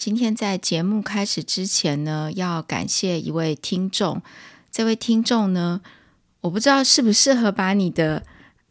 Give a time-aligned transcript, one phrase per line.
[0.00, 4.22] 今天在节目开始之前呢，要感谢一位听众。
[4.72, 5.82] 这位听众呢，
[6.40, 8.22] 我不知道适不适合把你的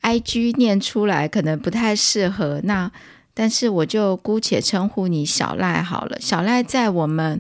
[0.02, 2.60] IG 念出来，可能不太适合。
[2.64, 2.92] 那
[3.36, 6.20] 但是我就姑且称呼你小赖好了。
[6.20, 7.40] 小赖在我们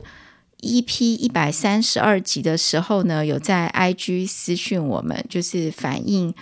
[0.60, 6.36] EP 一百三十二集的时候呢，有在 IG 私讯我们，就是反映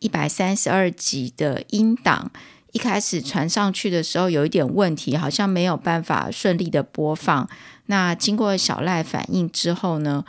[0.00, 2.32] 一百三十二集的音档。
[2.72, 7.48] 一开始传上去的时候有一点问题，好像没有办法顺利的播放。
[7.86, 10.24] 那经过小赖反应之后呢，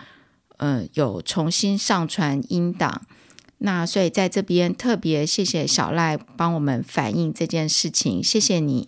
[0.57, 3.01] 呃，有重新上传音档。
[3.57, 8.87] 那所以在这边特别谢谢小赖帮我们反映这件事情，谢谢你。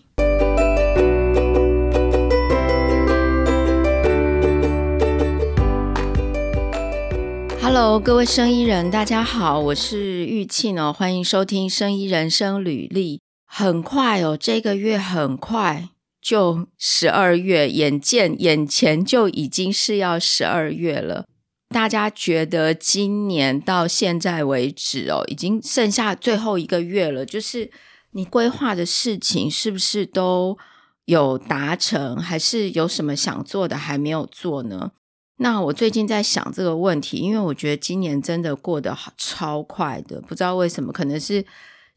[7.61, 13.17] Hello，各位生意人，大家好，我是玉庆哦，欢迎收听《生意人生履历》。
[13.53, 15.89] 很快哦，这个月很快
[16.21, 21.25] 就十二月，眼见眼前就已经是要十二月了。
[21.67, 27.69] 大家觉得今年到现在为止哦，已经剩下最后一个月了，就是
[28.11, 30.57] 你规划的事情是不是都
[31.03, 34.91] 有达成，还是有什么想做的还没有做呢？
[35.39, 41.45] 那我最近在想这个问题，因为我觉得今年真的过得好超快的，不知道为什么，可能是。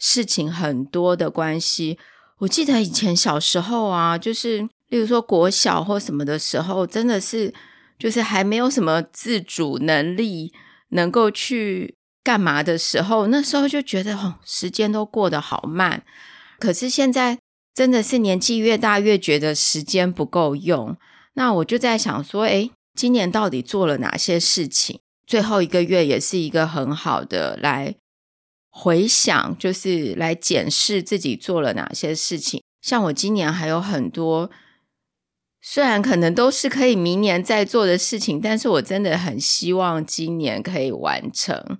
[0.07, 1.99] 事情很多的关系，
[2.41, 7.55] 我记得以前小时候啊，就是例如说国小或什么的时候，真的是
[7.99, 10.53] 就是还没有什么自主能力，
[10.91, 16.05] 能够去干嘛的时候，那时候就觉得哦，时间都过得好慢。
[16.59, 17.39] 可是现在
[17.75, 20.95] 真的是年纪越大，越觉得时间不够用。
[21.33, 25.01] 那我就在想说，哎，今年到底做了哪些事情？
[25.27, 27.95] 最后一个月也是一个很好的来。
[28.77, 34.51] 回想就是来检视自己做了哪些事情，像我今年还有很多，
[35.63, 41.79] 虽然可能都是可以明年再做的事情，但是我真的很希望今年可以完成。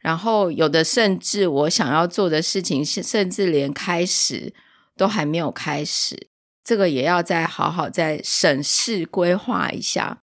[0.00, 4.52] 然后有的甚至我想要做的事情，甚至连开始
[4.96, 6.26] 都还没有开始，
[6.64, 10.22] 这个也要再好好再审视规划一下。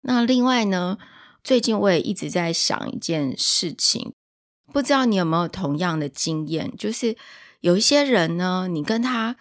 [0.00, 0.98] 那另外呢，
[1.44, 4.14] 最近我也一直在想一件事情。
[4.70, 7.16] 不知道你有没有同样的经验，就是
[7.60, 9.36] 有一些人呢，你跟他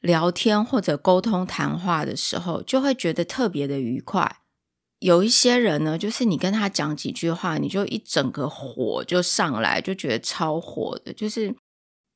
[0.00, 4.38] 聊天或者沟通谈话的时候，就会觉得特别的愉快。
[4.98, 11.12] 有一些人呢，就是你跟他讲几句话，你就一整个火就上来，就觉得超火的。
[11.12, 11.54] 就是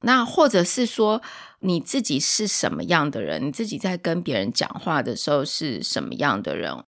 [0.00, 1.20] 那或者是说
[1.60, 6.82] 你自己是什么样的人，你自己在跟别人讲话的时候是什么样的人，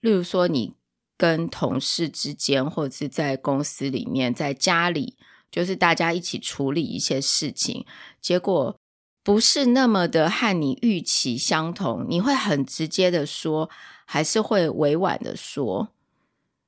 [0.00, 0.75] 例如说你。
[1.16, 5.16] 跟同事之间，或者是在公司里面，在家里，
[5.50, 7.86] 就是大家一起处理一些事情，
[8.20, 8.78] 结果
[9.22, 13.70] 不是那么的和你预期相同，你会很直接的说，
[14.04, 15.88] 还是会委婉的说，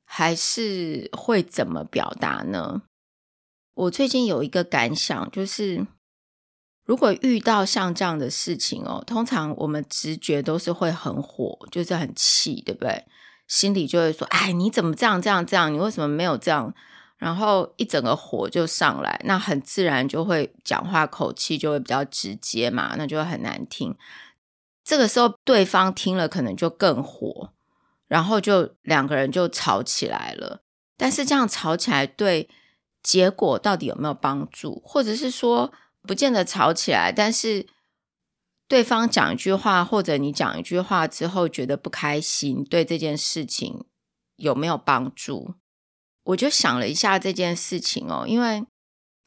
[0.05, 2.83] 还是会怎么表达呢？
[3.75, 5.87] 我最近有一个感想，就是
[6.85, 13.05] 如果遇到像这样的事情哦，通常我们直觉都是会很火，就是很气，对不对？
[13.49, 15.73] 心里就会说：“哎，你怎么这样这样这样？
[15.73, 16.73] 你为什么没有这样？”
[17.19, 23.97] 然后一整个火就上来，那很自然就会讲话口气就会比较直接嘛，那就会很难听。
[24.85, 27.51] 这个时候对方听了可能就更火，
[28.07, 30.63] 然后就两个人就吵起来了。
[30.97, 32.49] 但是这样吵起来对
[33.03, 34.81] 结果到底有没有帮助？
[34.85, 35.73] 或者是说
[36.03, 37.67] 不见得吵起来，但是。
[38.69, 43.87] 对方讲一句话，或者你讲一句话之后觉得不开心，对这件事情
[44.37, 45.55] 有没有帮助？
[46.25, 48.63] 我就想了一下这件事情哦，因为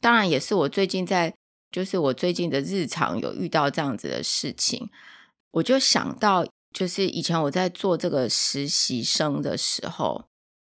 [0.00, 1.34] 当然也是我最近在，
[1.72, 4.88] 就是我最近的日常有遇到这样子的事情，
[5.50, 10.26] 我就想到，就是以前我在做这个实习生的时候，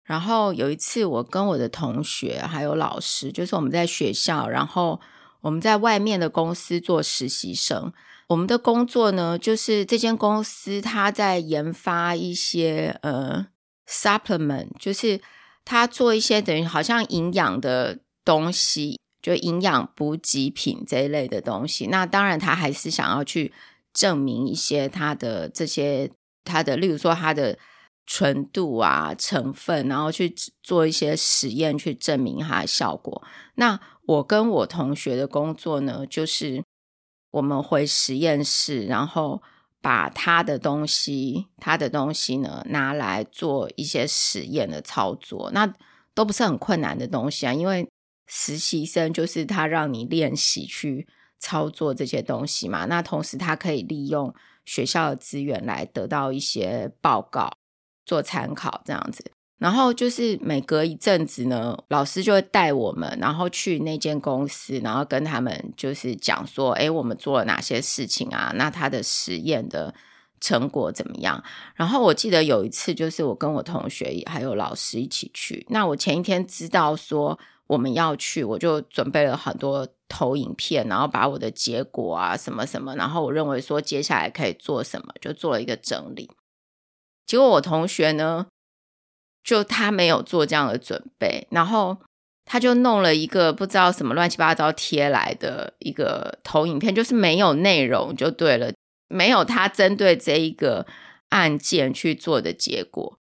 [0.05, 4.99] 然后有一次我跟我的同学还有老师，就是我们在学校，然后
[5.43, 7.93] 我们在外面的公司做实习生。
[8.27, 13.47] 我们的工作呢，就是这间公司它在研发一些呃
[13.87, 15.21] supplement，就是
[15.63, 21.87] 它做一些等于好像营养的东西，就营养补给品这一类的东西。
[21.89, 23.53] 那当然，他还是想要去
[23.93, 26.11] 证明一些它的这些
[26.45, 27.59] 它的，例如说它的
[28.07, 33.23] 纯度啊、成分，然后去做一些实验去证明它的效果。
[33.57, 36.65] 那我跟我同学的工作呢，就是。
[37.35, 39.43] 我们回实验室，然后
[39.81, 45.75] 把他的东西，他的东西呢拿来做一些实验的操作，那
[46.15, 47.53] 都不是很困难的东西啊。
[47.53, 47.91] 因为
[48.29, 51.09] 实习生就是他让你练习去
[51.41, 52.85] 操作这些东西嘛。
[52.85, 54.33] 那同时他可以利用
[54.65, 57.53] 学校的资源来得到一些报告
[58.07, 59.34] 做参考，这样子。
[59.59, 68.53] 然后就是每隔一阵子呢，老师就会带我们，然后去那间公司，然后跟他们就是讲说，哎，我们做了哪些事情啊？
[68.57, 69.95] 那他的实验的
[70.41, 71.43] 成果怎么样？
[71.77, 75.65] 然后我记得有一次，就是我跟我同学还有老师一起去。
[75.71, 86.29] 那我前一天知道说我们要去，我就准备了很多投影片，然后把我的结果啊什么什么，然后我认为说接下来可以做什么，就做了一个整理。
[87.25, 88.49] 结果我同学呢？
[89.45, 91.97] 就他没有做这样的准备，然后
[92.47, 98.73] 他就弄了一个不知道什么乱七八糟贴来的一个投影片，就是没有内容就对了，
[99.09, 100.87] 没有他针对这一个
[101.29, 103.19] 案件去做的结果。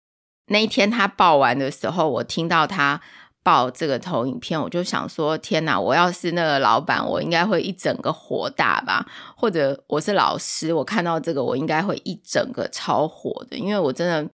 [0.51, 3.01] 那一天他报完的时候，我听到他
[3.41, 5.79] 报这个投影片，我就想说：天哪！
[5.79, 9.07] 我要是那个老板，我应该会一整个火大吧？
[9.35, 14.29] 或者我是老师，我看到这个，我应该会一整个超火的，因为我真的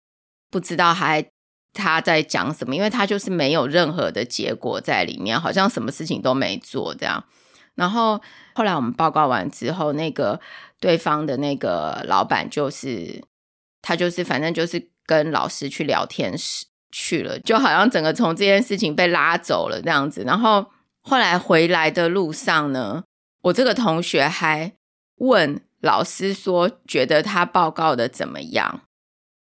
[0.50, 1.26] 不知道还。
[1.74, 2.76] 他在讲什么？
[2.76, 7.24] 因为他就是没有任何的结果在里面，好像什么事情都没做这样。
[7.76, 8.22] 然后
[8.54, 10.40] 后来我们报告完之后，那个
[10.80, 13.24] 对方的那个老板就是
[13.82, 20.24] 他，就是反正就是跟老师去聊天室去了，就好像整个从这件事情被拉走了这样子。
[20.24, 20.68] 然后
[21.02, 23.04] 后来回来的路上呢，
[23.42, 24.74] 我这个同学还
[25.16, 28.82] 问老师说，觉得他报告的怎么样？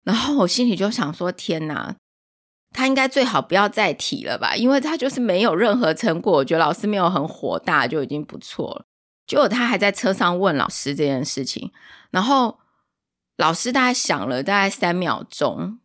[0.03, 1.95] 然后我心里就想说，天哪！
[2.77, 6.31] 他应该最好不要再提了吧，因为他就是没有任何成果。
[6.31, 8.85] 我觉得老师没有很火大就已经不错了。
[9.27, 11.73] 结果他还在车上问老师这件事情，
[12.11, 12.59] 然后
[13.39, 15.79] 老师大概想了大概三秒钟，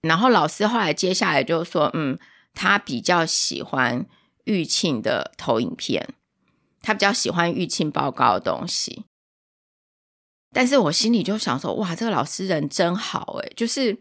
[0.00, 2.18] 然后老师后来接下来就说：“嗯，
[2.54, 4.06] 他比较喜欢
[4.44, 6.14] 玉庆的投影片，
[6.80, 9.04] 他比较喜欢玉庆报告的东西。”
[10.50, 13.98] 但是我心里就想说：“哇，这个老师人真好诶，就是。”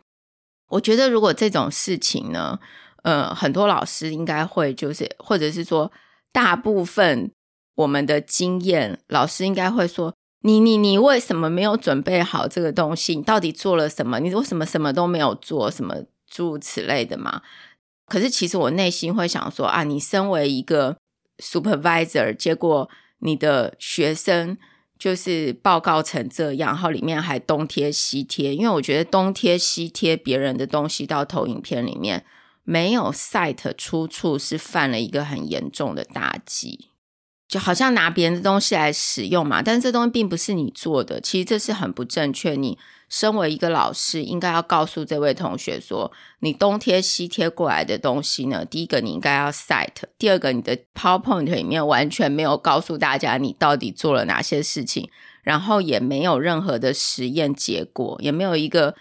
[0.69, 2.59] 我觉得，如果这种事情呢，
[3.03, 5.91] 呃，很多老师应该会就是，或者是说，
[6.31, 7.31] 大部分
[7.75, 13.15] 我们的经验，老师应该会说：“你你你为什么没有准备好这个东西？
[13.15, 14.19] 你到底做了什么？
[14.19, 15.71] 你为什么什么都没有做？
[15.71, 15.95] 什么
[16.29, 17.41] 诸如此类的嘛？”
[18.07, 20.97] 可是，其实我内心会想说：“啊，你身为一个
[21.37, 22.89] supervisor，结果
[23.19, 24.57] 你的学生。”
[24.97, 32.25] 就是报告成这样，然后里面还东贴西贴，因为我觉得东贴西贴别人的东西到投影片里面，
[32.63, 36.89] 没有 cite 出处是犯了一个很严重的大忌。
[37.47, 42.55] 就好像拿别人的东西来使用嘛，但是这东西并不是你做的，其实这是很不正确。
[42.55, 42.77] 你
[43.09, 55.09] 身为一个老师，应该要告诉这位同学说，你东贴西贴过来的东西呢，第一个你应该要 cite，第二个你的 PowerPoint 里面完全没有告诉大家你到底做了哪些事情，
[55.43, 58.95] 然后也没有任何的实验结果，也没有一个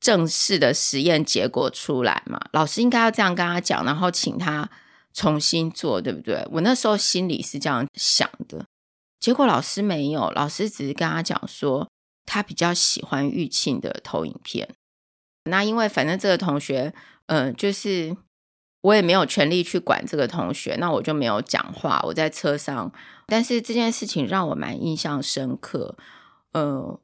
[0.00, 2.40] 正式的实验结果出来嘛。
[2.52, 4.68] 老师应该要这样跟他讲，然后请他。
[5.14, 6.42] 重新做，对不对？
[6.52, 8.64] 我那时候心里是这样想的，
[9.20, 11.86] 结果老师没有，老师只是跟他讲说，
[12.26, 14.68] 他比较喜欢玉庆的投影片。
[15.44, 16.94] 那因为反正这个同学，
[17.26, 18.16] 嗯，就是
[18.82, 22.00] 我也没有权利去管这个同学，那我就没有讲话。
[22.04, 22.92] 我在车上，
[23.26, 25.96] 但是这件事情让我蛮印象深刻。
[26.52, 27.00] 呃，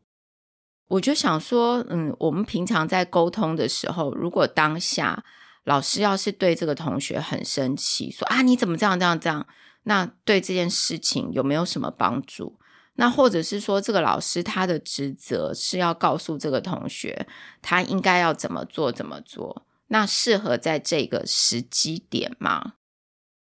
[0.89, 5.25] 我就想说，嗯，我们平常在沟通的时候，如果当下。
[5.65, 9.47] 老师要是对这个同学很生气，说啊你怎么这样这样这样，
[9.83, 12.59] 那对这件事情有没有什么帮助？
[12.99, 17.27] 那或者是说这个老师他的职责是要告诉这个同学
[17.63, 19.67] 他应该要怎么做怎么做？
[19.89, 22.75] 那适合在这个时机点吗？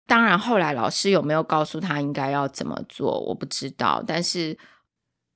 [0.06, 4.02] 当然，后来老师有没有告诉他应该要怎么做，我不知道。
[4.06, 4.56] 但是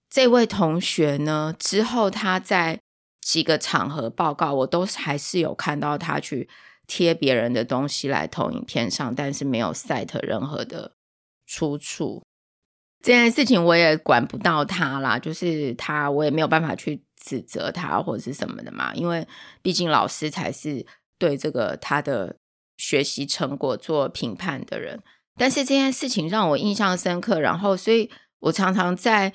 [0.09, 2.81] 这位同学呢，之后他在。
[3.25, 6.47] 几个场合报告，我都还是有看到他去
[6.87, 10.93] 贴别人的东西来投影片上，但是没有 cite 任何的
[11.47, 12.23] 出处。
[13.05, 19.29] 这件事情我也管不到他啦，就是他我也没有办法去指责他或者是什么的嘛，因为
[19.61, 20.87] 毕竟老师才是
[21.19, 22.35] 对这个他的
[22.79, 25.03] 学习成果做评判的人。
[25.37, 29.33] 但是这件事情让我印象深刻，然后所以我常常在。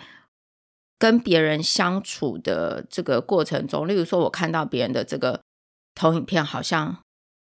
[1.02, 5.42] 跟别人相处的这个过程中，例如说，我看到别人的这个
[5.96, 6.98] 投影片好像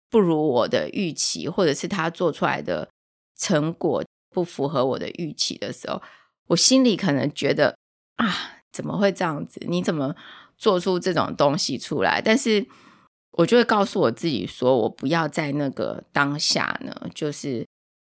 [0.08, 2.88] 不如我的预期，或者是他做出来的
[3.36, 4.02] 成果
[4.34, 6.02] 不符合我的预期的时候，
[6.48, 7.78] 我心里可能觉得
[8.16, 9.60] 啊，怎么会这样子？
[9.68, 10.14] 你怎么
[10.58, 12.20] 做出这种东西出来？
[12.20, 12.66] 但是
[13.38, 17.64] 我就会告诉我自己，说我不要在那个当下呢，就是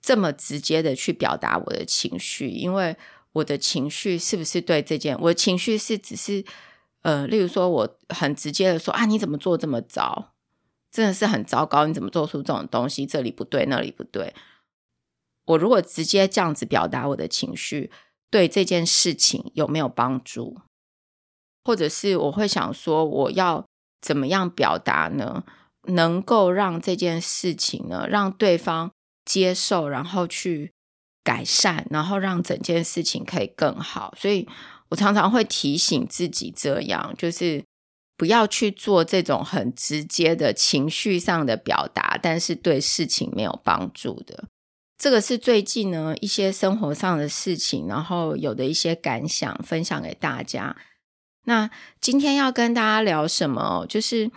[0.01, 2.97] 这么直接的去表达我的情绪，因为。
[3.37, 5.15] 我的情绪是不是对这件？
[5.21, 6.43] 我的情绪是只是
[7.03, 10.33] 呃，例如说我很直接的说啊，你怎么做这么糟？
[10.91, 13.05] 真的是很糟糕，你怎么做出这种东西？
[13.05, 14.33] 这里不对，那里不对。
[15.47, 17.91] 我如果直接这样子表达我的情绪，
[18.31, 20.61] 对这件事情有没有帮助？
[21.65, 23.67] 或者是我会想说，我要
[24.01, 25.45] 怎么样表达呢？
[25.89, 28.91] 能够让这件事情呢，让对方
[29.25, 30.73] 接受，然后去
[31.23, 34.13] 改善，然后让整件事情可以更好。
[34.17, 34.49] 所以
[34.89, 37.65] 我常常会提醒自己，这样就是
[38.17, 44.49] 不要去做这种很直接的情绪上的表达，但是对事情没有帮助的。
[44.99, 50.75] 这个是最近呢一些生活上的事情，然后有的一些感想分享给大家。
[51.45, 53.85] 那今天要跟大家聊什么？
[53.87, 54.31] 就是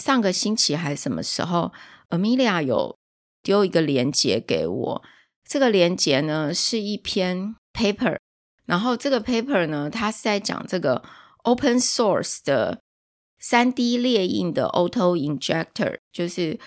[0.00, 1.72] 上个星期还是什么时候
[2.10, 2.96] ，Amelia 有
[3.42, 5.02] 丢一个链接给我。
[5.44, 8.18] 这个链接呢是一篇 paper，
[8.66, 11.02] 然后这个 paper 呢，它是在讲这个
[11.42, 12.80] open source 的
[13.40, 16.60] 三 D 列印的 auto injector，就是。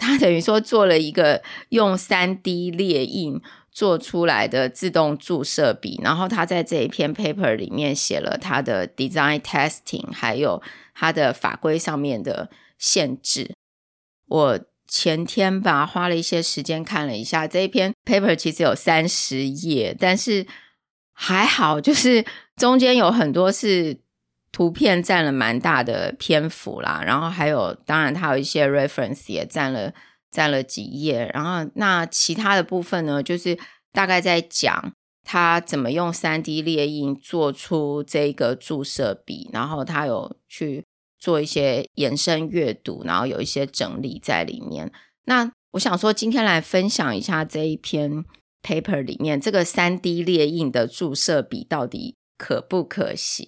[0.00, 3.40] 他等于说做了一个用三 D 列印
[3.70, 10.62] 做出来的自动注射笔，然后他在这一篇 paper 里面写了他的 design testing，还有
[10.94, 13.54] 他的法规上面的限制。
[14.26, 20.46] 我前天吧花了一些时间看了一下这一篇 paper，其实有三十页，但是
[21.12, 22.24] 还好，就是
[22.56, 24.00] 中间有很多是。
[24.52, 29.92] 图片占了蛮大的篇幅啦，然后还有，当然它有一些 reference 也占了
[30.30, 33.58] 占了几页，然后那其他的部分呢，就是
[33.92, 34.92] 大概在讲
[35.22, 40.84] 他怎么用三 D 列印做出这个注射笔，然后他有去
[41.18, 44.90] 做一些延伸阅读，然后有一些整理在里面。
[45.26, 48.24] 那我想说，今天来分享一下这一篇
[48.62, 53.46] paper 里面这个三 D 列印的注射笔到底可不可行。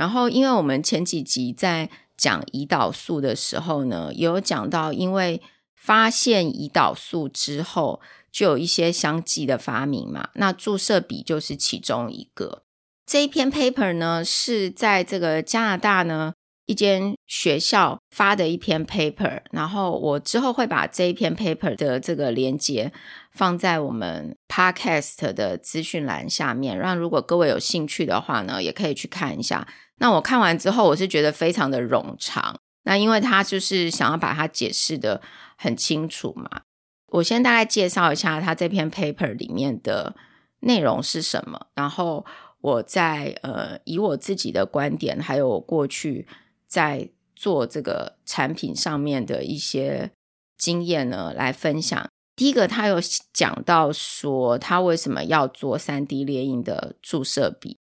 [0.00, 5.42] 然后，因为我们前几集在讲胰岛素的时候呢，有讲到，因为
[5.76, 8.00] 发现胰岛素之后，
[8.32, 10.30] 就有一些相继的发明嘛。
[10.36, 12.62] 那注射笔就是其中一个。
[13.04, 16.32] 这一篇 paper 呢，是在这个加拿大呢
[16.64, 19.42] 一间学校发的一篇 paper。
[19.50, 22.90] 然后我之后会把这一篇 paper 的这个连接
[23.32, 29.68] 放在我们 podcast 的资讯栏下面，让如果各位有兴趣的话呢，也可以去看一下。
[30.00, 32.58] 那我看完之后，我是觉得非常的冗长。
[32.84, 35.20] 那因为他就是想要把它解释的
[35.56, 36.62] 很清楚嘛。
[37.08, 40.16] 我先大概介绍一下他这篇 paper 里面的
[40.60, 42.24] 内容是什么，然后
[42.62, 46.26] 我再呃以我自己的观点，还有过去
[46.66, 50.10] 在做这个产品上面的一些
[50.56, 52.08] 经验呢来分享。
[52.34, 52.98] 第一个，他有
[53.34, 57.76] 讲到说他为什么要做三 D 列印的注射笔。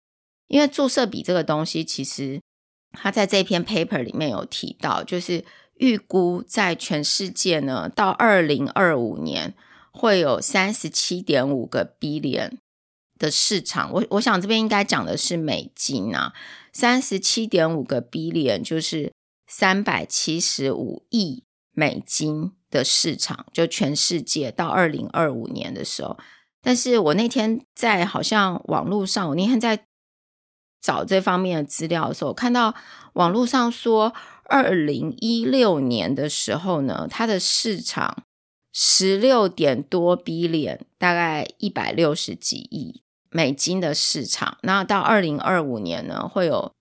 [0.49, 2.41] 因为注射笔这个东西，其实
[2.91, 9.53] 他在这篇 paper 里面有提到，就是预估在全世界呢，到二零二五年
[9.91, 12.57] 会有三十七点五个 billion
[13.19, 13.93] 的市场。
[13.93, 16.33] 我我想这边应该讲的是美金啊，
[16.73, 19.13] 三十七点五个 billion 就是
[19.47, 26.17] 三百七十五亿美金的市场，就全世界到二零二五年的时候。
[26.63, 29.85] 但是我那天在好像网络上，我那天在。
[30.81, 32.73] 找这方面的资料的时候，看到
[33.13, 34.13] 网络上说，
[34.45, 38.23] 二零一六年的时候呢，它的市场
[38.71, 44.57] 十六点多 billion，大概一百六十几亿美金的市场。
[44.61, 46.71] 那到二零二五年呢，会有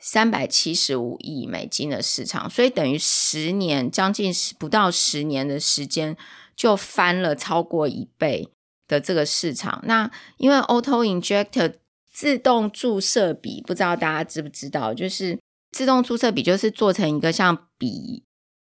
[0.00, 2.50] 三百七十五亿美金的市场。
[2.50, 6.16] 所以等于十年，将近十不到十年的时间，
[6.56, 8.48] 就翻了超过一倍
[8.88, 9.80] 的这个市场。
[9.84, 11.74] 那因为 auto injector。
[12.16, 14.94] 自动注射笔，不知道大家知不知道？
[14.94, 15.38] 就是
[15.72, 18.24] 自动注射笔，就是做成一个像笔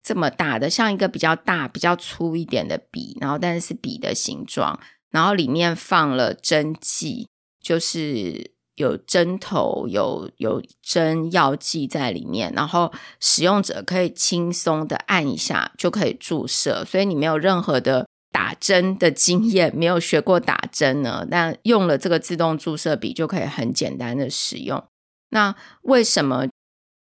[0.02, 7.28] 这么大的，像一个比较大、比较粗一点的笔，然后但是是笔的形状，然后里面放了针剂，
[7.60, 18.06] 就是有针头、有有针药剂在里面，然后使用者可以轻松的按一下就可以注射，所以你没有任何的。
[18.34, 24.82] 打针的经验没有学过打针呢， 但用了这个自动注射笔就可以很简单的使用。
[25.30, 26.48] 那为什么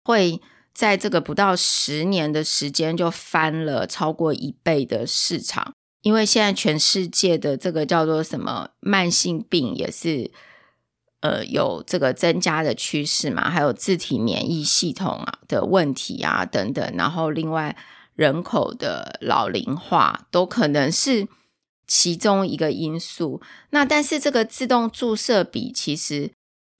[0.05, 0.39] 会
[0.75, 5.73] 在这个不到十年的时间就翻了超过一倍的市场？
[6.03, 10.31] 因为现在全世界的这个叫做什么慢性病也是
[11.21, 17.75] 呃有这个增加的趋势嘛，还有自体免疫系统啊的问题啊等等，然后另外。
[18.14, 21.26] 人口的老龄化都可能是
[21.87, 23.40] 其中一个因素。
[23.71, 26.31] 那但是这个自动注射笔其实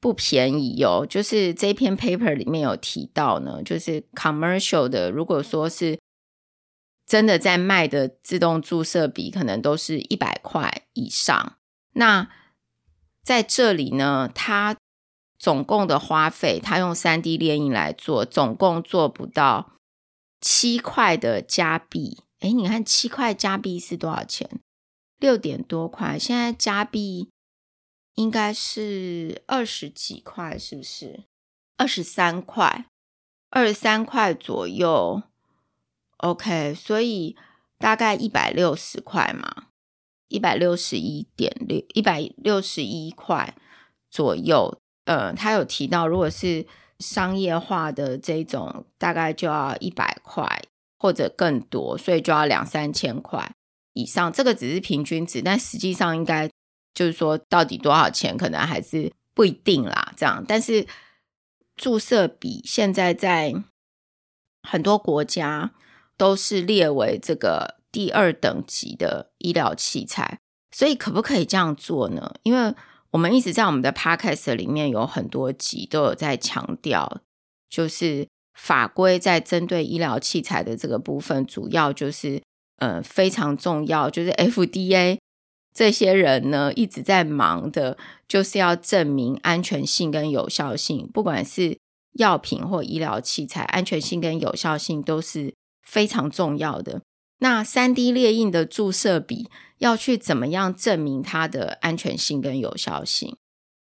[0.01, 1.07] 不便宜哦。
[1.09, 5.99] 就是这篇 paper 里面有提到呢，就是 commercial 的，如果说是
[7.07, 11.57] 真的在卖的自动注射笔，可能都是一百块以上。
[11.95, 12.29] 那
[13.23, 14.77] 在这里呢，它
[15.39, 19.73] 总共的花费，它用三 D 列印来做，总共做不到
[20.43, 22.19] 七块的加币。
[22.41, 24.61] 哎，你看七块加币是多少钱？
[25.19, 26.19] 六点多块。
[26.19, 27.31] 现在加币
[28.17, 31.25] 应该是二十几块，是不是？
[31.77, 32.87] 二十三块，
[33.49, 35.23] 二十三块左右。
[36.19, 37.37] OK，所以
[37.79, 39.69] 大概一百六十块嘛。
[40.29, 43.55] 一百六十一点六，一百六十一块
[44.11, 44.81] 左右。
[45.05, 46.67] 呃，他有提到，如果是
[47.03, 50.63] 商业化的这种，大概就要一百块
[50.99, 53.53] 或者更多，所以就要两三千块
[53.93, 54.33] 以上。
[54.33, 56.49] 这个只是平均值，但实际上应该
[56.95, 60.15] 就是说，到底多少钱，可能还是不一定啦。
[60.17, 60.87] 这样，但是
[61.77, 63.53] 注射笔现在在
[64.63, 65.73] 很多国家
[66.17, 67.83] 都是列为这个。
[67.93, 70.39] 第二等级的医疗器材，
[70.75, 72.35] 所以可不可以这样做呢？
[72.43, 72.75] 因为
[73.13, 77.21] 我们一直在我们的 podcast 里面有很多集都有在强调，
[77.69, 82.43] 就是法规在针对医疗器材的这个部分，主要就是
[82.79, 85.19] 呃非常重要，就是 FDA
[85.75, 91.79] 这些人呢一直在忙的，就是要证明安全性跟有效性，不管是
[92.15, 97.03] 药品或医疗器材，安全性跟有效性都是非常重要的。
[97.43, 103.37] 那三 D 列印的注射笔要去怎么样证明它的安全性跟有效性？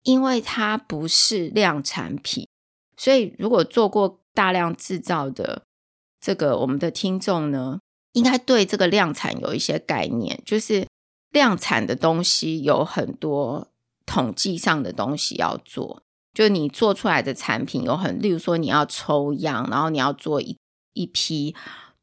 [0.03, 2.47] 因为它不是量产品，
[2.95, 5.63] 所以如果做过大量制造的
[6.21, 7.81] 这个我们的听众呢，
[8.13, 10.41] 应该对这个量产有一些概念。
[10.45, 10.87] 就是
[11.31, 13.67] 量产的东西有很多
[14.05, 16.01] 统计上的东西要做，
[16.33, 20.55] 就你做出来的产品有很，例如说你要抽样，然后你要做一
[20.93, 21.53] 一批。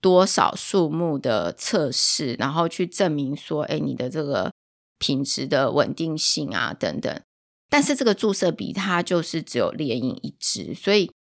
[0.01, 4.53] 多少数目的测试，然后去证明说，哎，你的这个
[4.99, 7.21] 品质的稳定性啊，等等。
[7.69, 11.13] 但是这个注射笔它就是只有列印一支，所以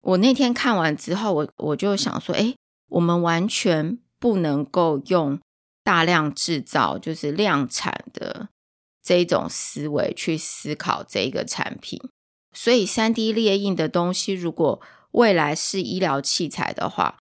[0.00, 2.54] 我那天看完之后，我我就想说，哎，
[2.88, 5.38] 我们完全不能够用
[5.84, 8.48] 大量制造，就是量产的
[9.02, 12.00] 这一种思维去思考这一个产品。
[12.52, 14.80] 所以三 D 列印的东西，如果
[15.12, 17.18] 未来是医疗器材的话，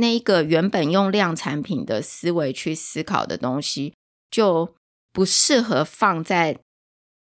[0.00, 3.94] 那一个原本用量产品的思维去思考的东西，
[4.30, 4.74] 就
[5.12, 6.58] 不适合放在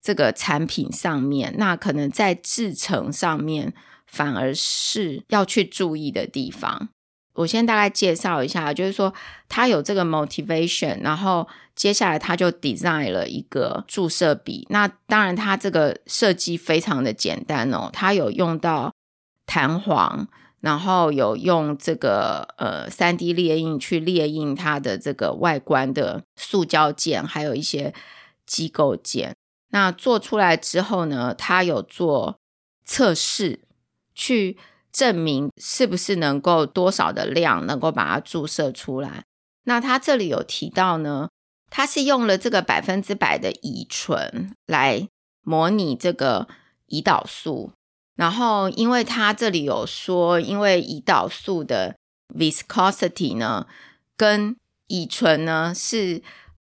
[0.00, 1.54] 这个产品上面。
[1.58, 3.74] 那可能在制成上面，
[4.06, 6.88] 反而是要去注意的地方。
[7.34, 9.14] 我先大概介绍一下，就是说
[9.48, 14.66] 他有这个 motivation，然后接下来他就 design 了一个注射笔。
[14.70, 18.92] 那当然，他这个设计非常的简单哦，他有用到
[19.46, 20.28] 弹簧。
[20.62, 27.92] 然后有用这个呃三 D 列印去列印它的这个外观的塑胶件，还有一些
[28.46, 29.34] 机构件。
[29.70, 32.38] 那做出来之后呢，它有做
[32.84, 33.60] 测试，
[34.14, 34.56] 去
[34.92, 39.24] 证明是不是能够多少的量能够把它注射出来。
[39.64, 41.28] 那它这里有提到呢，
[41.70, 45.08] 它是用了这个百分之百的乙醇来
[45.40, 46.46] 模拟这个
[46.86, 47.72] 胰岛素。
[48.14, 51.96] 然后，因为它这里有说，因为胰岛素的
[52.28, 53.66] viscosity 呢，
[54.16, 54.54] 跟
[54.86, 56.22] 乙醇呢是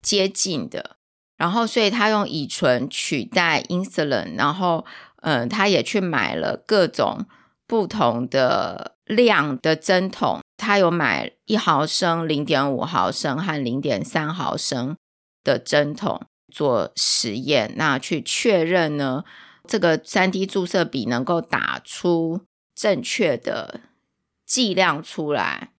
[0.01, 0.97] 接近的，
[1.37, 4.87] 然后所以他用乙醇取代 insulin，然后，
[5.21, 7.27] 嗯，他也去买了各种
[7.67, 14.97] 不同的量的针筒，他有买一毫升、零点五毫升和零点三毫升
[15.45, 19.25] 的针筒做实验，那去确认呢。
[19.67, 22.43] 这个三 D 注射笔能够打出
[22.75, 23.81] 正确的
[24.45, 25.73] 剂量出来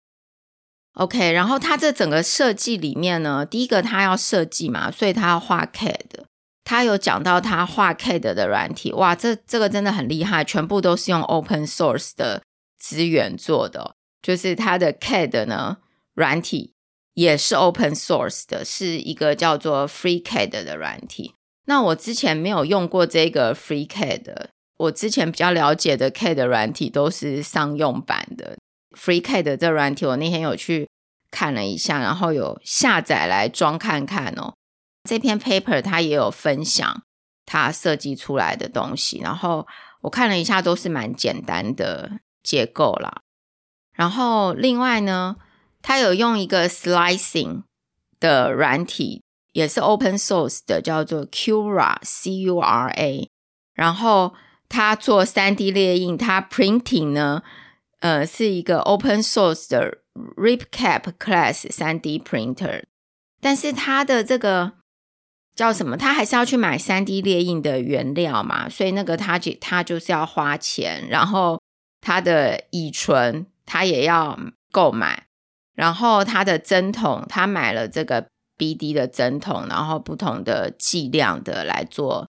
[0.93, 1.31] ，OK。
[1.31, 6.25] 然后它这整个设计里面呢，第一个它要设计嘛，所以它要画 CAD。
[6.63, 12.43] 它有讲到它画 CAD 的软体，哇，这这个真的很厉害，全部都是用 Open Source 的
[12.77, 15.77] 资源做的，就是它的 CAD 呢
[16.13, 16.73] 软体
[17.13, 21.35] 也是 Open Source 的，是一个叫做 FreeCAD 的软体。
[21.69, 28.57] 那我之前没有用过这个 FreeCAD，我之前比较了解的 CAD 软体都是商用版的。
[28.97, 30.87] FreeCAD 这软体，我那天有去
[31.29, 34.53] 看了一下，然后有下载来装看看哦。
[35.03, 37.03] 这篇 paper 它也有分享
[37.45, 39.67] 它设计出来的东西，然后
[40.03, 43.21] 我看了一下，都是蛮简单的结构啦。
[43.93, 45.35] 然后另外呢，
[45.81, 47.63] 它有用一个 Slicing
[48.21, 49.21] 的软体。
[49.57, 53.27] 也是 open source 的，叫做 Cura C U R A，
[53.73, 54.35] 然后
[54.69, 57.41] 它做三 D 列印，它 printing 呢，
[58.01, 59.97] 呃，是一个 open source 的
[60.35, 62.83] RipCap Class 三 D printer，
[63.41, 64.73] 但是它的这个
[65.55, 65.97] 叫什么？
[65.97, 71.59] 它还是要去买三 D 列印的原料嘛，所以那个它就它就是要花钱，然后
[71.99, 74.39] 它的乙醇它也要
[74.71, 75.25] 购买，
[75.73, 82.27] 然后它的针筒，它买了这个 BD 的针筒，然后不同的剂量的来做。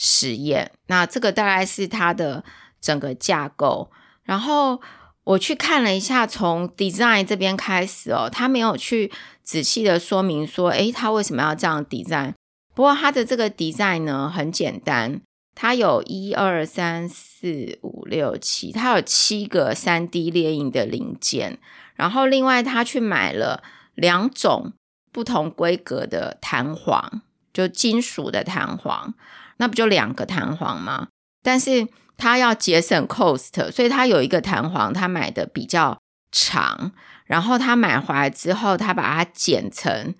[0.00, 2.44] 实验，那这个大概是它的
[2.80, 3.90] 整个架构。
[4.22, 4.80] 然后
[5.24, 9.10] 我去看了一下，从 design 这边开始哦，他没有去
[9.42, 12.34] 仔细的说明说，诶，他为什么要这样 design？
[12.76, 15.20] 不过他的这个 design 呢，很简单，
[15.56, 21.58] 它有一二三四五六七，它有七个三 D 列印的零件。
[21.96, 23.64] 然后另外他去买了
[23.96, 24.72] 两种
[25.18, 29.14] 不同规格的弹簧，就金属的弹簧。
[29.56, 31.08] 那不就两个弹簧吗？
[31.42, 36.00] 但是他要节省 cost，所以他有一个弹簧，他买的比较
[36.30, 36.92] 长，
[37.24, 40.14] 然后他买回来之后，他把它剪成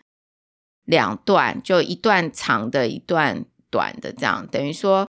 [0.83, 5.07] 两段，就一段长的，一段短的，这样等于说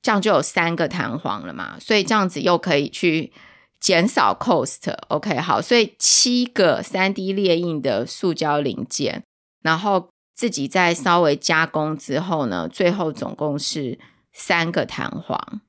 [0.00, 3.32] 这样就有三个弹簧了嘛，所以这样子又可以去
[3.80, 4.94] 减少 cost。
[5.08, 9.24] OK，好，所以七个三 D 列印的塑胶零件，
[9.62, 10.08] 然后。
[10.32, 13.98] 自己再稍微加工之后呢，最后总共是
[14.32, 15.60] 三个弹簧。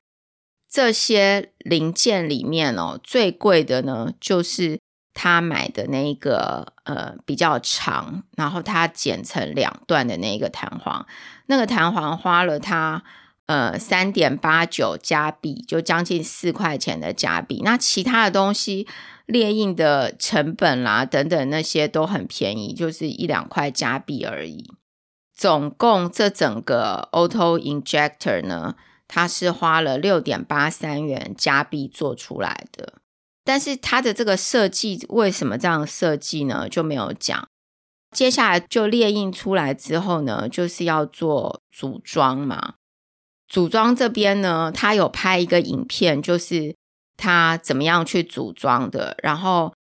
[0.66, 4.80] 这些零件里面哦，最贵的呢就是
[5.12, 11.06] 他买的那一个呃比较长，然后他剪成两段的那个弹簧。
[11.48, 13.04] 那个弹簧花了他
[13.46, 17.60] 呃三点八九加币，就将近四块钱的加币。
[17.64, 18.86] 那其他的东西。
[19.24, 24.74] 列印的成本啦，等等那些都很便宜，就是一两块加币而已。
[25.32, 28.74] 总共这整个 auto injector 呢，
[29.06, 32.94] 它是花了六点八三元加币做出来的。
[33.44, 36.68] 但是它的这个设计为什么这样设计呢？
[36.68, 37.48] 就没有讲。
[38.10, 42.74] 接下来就列印出来之后呢，就是要做组装嘛。
[43.52, 46.74] 组装这边呢，他有拍一个影片，就是。
[47.14, 49.16] 他怎么样去组装的？
[49.22, 49.72] 然后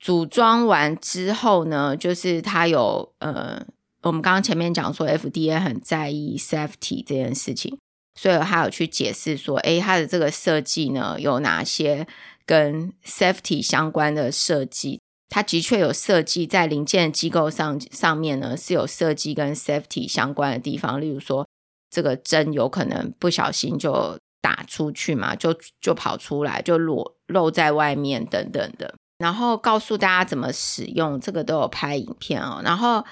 [0.00, 3.64] 组装完之后呢，就是他有呃，
[4.02, 7.78] 我们刚刚前面讲说，FDA 很在意 safety 这件事情，
[8.18, 12.08] 所以他有去解释说，诶，他的这个设计呢，有哪些
[12.44, 15.00] 跟 safety 相关的设计？
[15.28, 21.46] 他的确有设计在零件机构上上面呢，是有设计跟 safety 相关的地方，例如说
[21.90, 24.18] 这个针有可能不小心就。
[24.40, 28.94] 打出去嘛，就就跑出来，就裸露在外面等等的。
[29.18, 32.62] 然后告诉大家怎么使用，这个都有拍影片哦。
[32.64, 33.04] 然后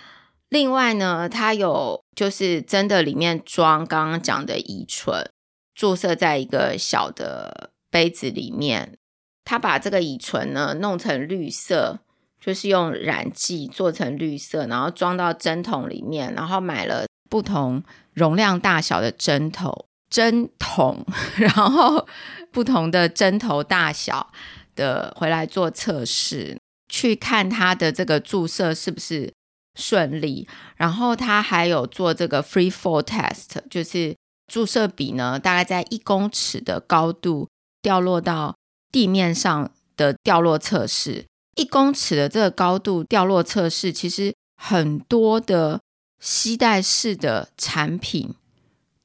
[0.48, 5.28] 另外呢，它有就是真的里面装刚刚讲的乙醇，
[5.74, 8.96] 注射在一个小的杯子里面。
[9.44, 11.98] 他把这个乙醇呢弄成绿色，
[12.40, 19.86] 就是用染剂做成绿色，然后装到针筒里面，然后买了不同容量大小的针头。
[20.08, 21.04] 针筒，
[21.36, 22.06] 然后
[22.52, 24.30] 不同的针头大小
[24.76, 26.56] 的回来做测试，
[26.88, 29.32] 去看它的这个注射是不是
[29.74, 30.48] 顺利。
[30.76, 34.14] 然后他还有做这个 free fall test，就是
[34.46, 37.48] 注射笔呢大概在一公尺的高度
[37.82, 38.54] 掉落到
[38.92, 41.26] 地面上的掉落测试。
[41.56, 45.80] 一公尺的这个高度掉落测试，其实很多的
[46.20, 48.34] 吸带式的产品。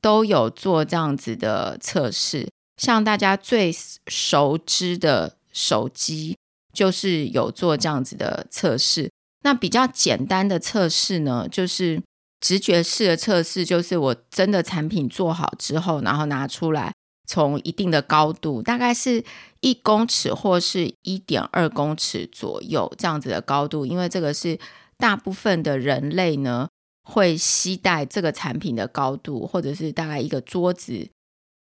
[0.04, 3.72] 都有做这样子的测试，像大家最
[4.08, 6.36] 熟知的手机，
[6.74, 9.12] 就是有做这样子的测试。
[9.44, 12.02] 那比较简单的测试呢，就是
[12.40, 16.92] 直觉式的测试，就是我真的产品做好之后，然后拿出来，
[17.28, 19.24] 从一定的高度，大概是
[19.60, 24.58] 一公尺或是一点二公尺左右这样子的高度，因为这个是
[24.98, 26.68] 大部分的人类呢。
[27.12, 31.10] 会携带这个产品的高度，或者是大概一个桌子，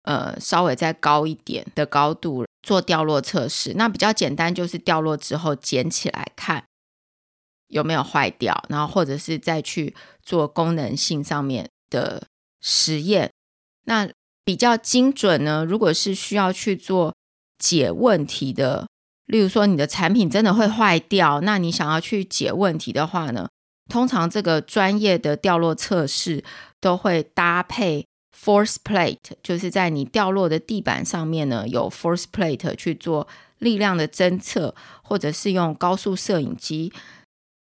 [0.04, 3.74] 呃，稍微再高一点的高度做掉落测试。
[3.74, 6.64] 那比较简单，就是掉落之后捡起来看
[7.68, 12.26] 有没有坏掉，然后或者是再去做功能性上面的
[12.62, 13.30] 实验。
[13.84, 14.08] 那
[14.44, 17.14] 比较精准呢，如果是需要去做
[17.58, 18.86] 解问题的，
[19.26, 23.48] 例如说你的产品真的会坏掉，那你想要去解问题的话呢？
[23.88, 26.42] 通常这个专业的掉落测试
[26.80, 33.26] 都会搭配 force plate，就是在你掉落的地板上面呢有 force plate 去做
[33.58, 36.92] 力量的侦测，或者是用高速摄影机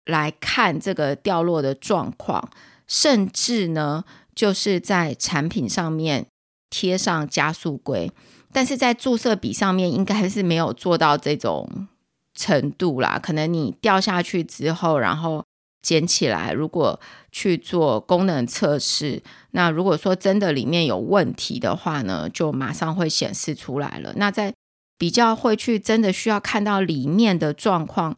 [0.05, 2.49] 来看这个掉落的状况，
[2.87, 6.27] 甚至呢就是在产品上面
[6.69, 8.11] 贴上加速规，
[8.51, 11.87] 但是在注射笔上面应该是没有做到这种
[12.33, 13.19] 程度啦。
[13.19, 15.43] 可能你掉下去之后，然后
[15.85, 16.99] 捡起来，如果
[17.31, 19.21] 去做功能测试，
[19.51, 24.13] 那如果说真的里面有问题的话呢，就马上会显示出来了。
[24.15, 24.53] 那在
[24.97, 28.17] 比较会去真的需要看到里面的状况。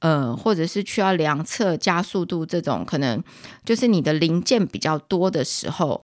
[0.00, 3.24] 呃，或者是需要量测加速度这种，可能
[3.64, 6.04] 就是你的零件比较多的时候，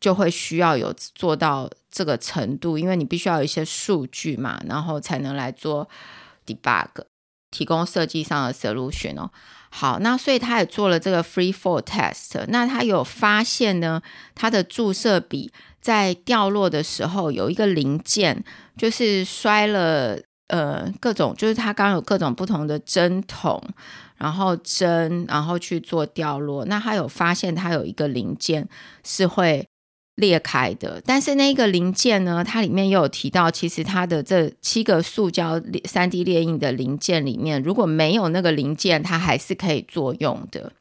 [0.00, 5.88] 就会需要有做到这个程度，因为你必须要有一些数据嘛，然后才能来做
[6.44, 6.88] debug，
[7.50, 9.30] 提供设计上的 solution 哦。
[9.70, 14.00] 好，那所以他也做了这个 free fall test，那他有发现呢，
[14.34, 18.44] 他的注射笔在掉落的时候有一个零件，
[18.76, 20.18] 就是摔了。
[20.48, 23.62] 呃，各种就是它刚有各种不同的针筒，
[24.16, 26.64] 然后针，然后去做掉落。
[26.64, 28.68] 那他有发现它有一个零件
[29.04, 29.64] 是会
[30.20, 40.72] 裂开的，但是那个零件呢，它里面又有提到，其实它的这七个塑胶三 D 列印的零件里面，如果没有那个零件，它还是可以作用的。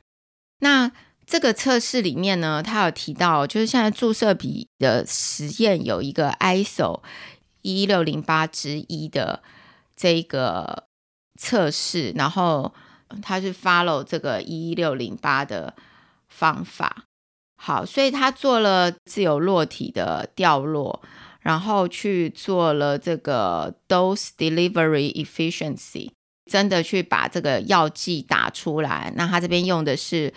[0.59, 0.91] 那
[1.25, 7.01] 这个测试里面呢，它有提到，就是现在注射笔的实验有一个 ISO
[7.63, 9.41] 一六零八之一的。
[10.01, 10.85] 这个
[11.37, 12.73] 测试，然后
[13.21, 15.73] 他是 follow 这个一六零八的
[16.29, 17.03] 方法，
[17.61, 21.01] 好，所以他做了自由落体的掉落，
[21.41, 26.11] 然后去做了这个 dose delivery efficiency，
[26.49, 29.11] 真的去把这个药剂打出来。
[29.15, 30.33] 那他这边用的是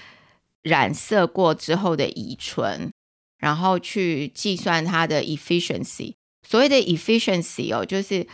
[0.62, 2.90] 染色过之后的乙醇，
[3.38, 6.14] 然后去计算它的 efficiency。
[6.48, 8.26] 所谓的 efficiency 哦，就是。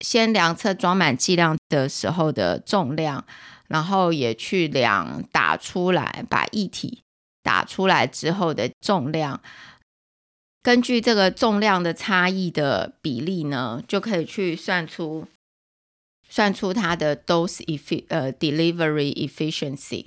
[0.00, 3.24] 先量测装满剂量的时候的重量，
[3.68, 7.03] 然后也去量打出来，把液体
[7.44, 9.40] 打出来之后的重量，
[10.60, 15.28] 根据这个重量的差异的比例呢，就可以去算出
[16.28, 20.06] 算出它的 dose effi 呃 delivery efficiency。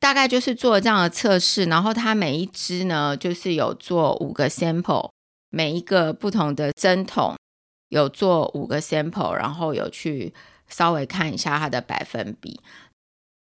[0.00, 5.10] 大概就是做这样的测试，然后它每一支呢，就是有做五个 sample，
[5.50, 7.34] 每一个不同的针筒。
[7.90, 10.34] 有做五个 sample，然后有去
[10.66, 12.58] 稍微看一下它的百分比。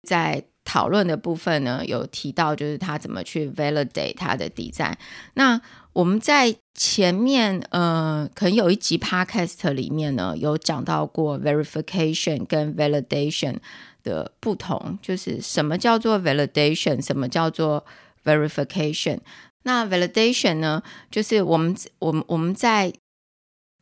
[0.09, 4.95] 在讨论的部分呢，有提到就是他怎么去 validate 他的 design。
[5.35, 5.61] 那
[5.93, 13.57] 我们在前面呃，可能有一集 podcast 里面呢，有讲到过 verification 跟 validation
[14.05, 17.85] 的不同，就是什么叫做 validation，什么叫做
[18.25, 19.19] verification。
[19.65, 22.93] 那 validation 呢，就是我们我们我们在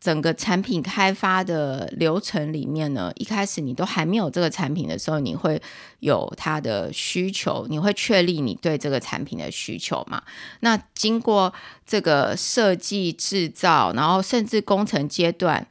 [0.00, 5.60] 整个产品开发的流程里面呢，一开始你都还没有这个产品的时候，你会
[5.98, 10.22] 有它的需求，你会确立你对这个产品的需求嘛？
[10.60, 11.52] 那经过
[11.84, 15.66] 这个设计、制造，然后甚至工程阶段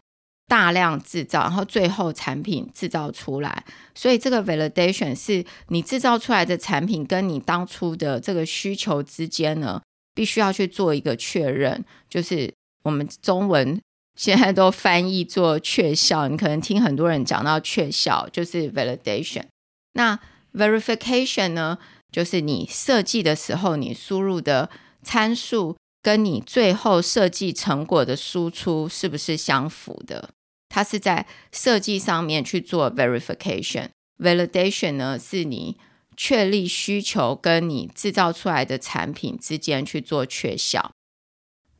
[0.47, 3.63] 大量制造，然后最后产品制造出来，
[3.95, 9.81] 所以这个 validation 是你制造出来的产品跟你当初的这个需求之间呢，
[10.13, 13.79] 必须要去做一个确认，就是我们中文。
[14.17, 19.45] 现在都翻译做确效，你可能听很多人讲到确效就是 validation。
[19.93, 20.19] 那
[20.53, 21.77] verification 呢，
[22.11, 24.71] 就是你设计的时候你输入的
[25.03, 30.31] 参数跟你最后设计成果的输出是不是相符的？
[30.67, 33.89] 它是在设计上面去做 verification。
[34.17, 35.77] validation 呢，是你
[36.15, 40.91] 确立需求跟你制造出来的产品之间去做确效。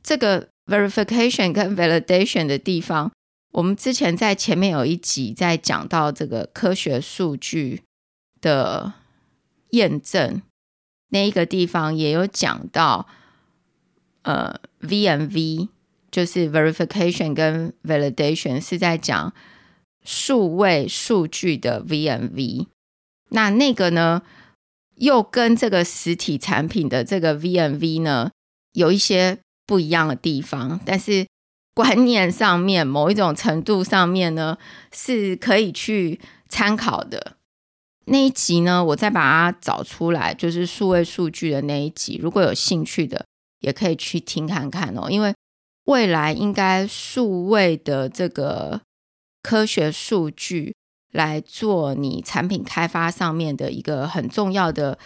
[0.03, 0.49] 这个。
[0.67, 3.11] Verification 跟 validation 的地方，
[3.53, 7.83] 我们之前在前面有一集在讲到这个科学数据
[8.41, 8.93] 的
[9.71, 10.41] 验证
[11.09, 13.07] 那一个地方，也有讲到，
[14.23, 15.69] 呃，VMV
[16.11, 19.33] 就是 verification 跟 validation 是在讲
[20.03, 22.67] 数位数据的 VMV，
[23.29, 24.21] 那那个呢，
[24.95, 28.31] 又跟这个实体产品的这个 VMV 呢
[28.73, 29.39] 有一些。
[29.67, 31.27] 不一样的地方，但是
[31.75, 34.57] 观念上面某一种程度上面呢，
[34.91, 37.35] 是可以去参考的。
[38.05, 42.17] 那一集呢，我再把它找出来，就是数位数据的那一集。
[42.23, 43.25] 如果有兴趣的，
[43.59, 45.11] 也可以去听看看哦。
[45.11, 45.35] 因为
[45.83, 48.79] 未来应该数位的这个
[49.43, 50.73] 科学数据
[51.11, 54.97] 来做你产品开发上面的一个很重要的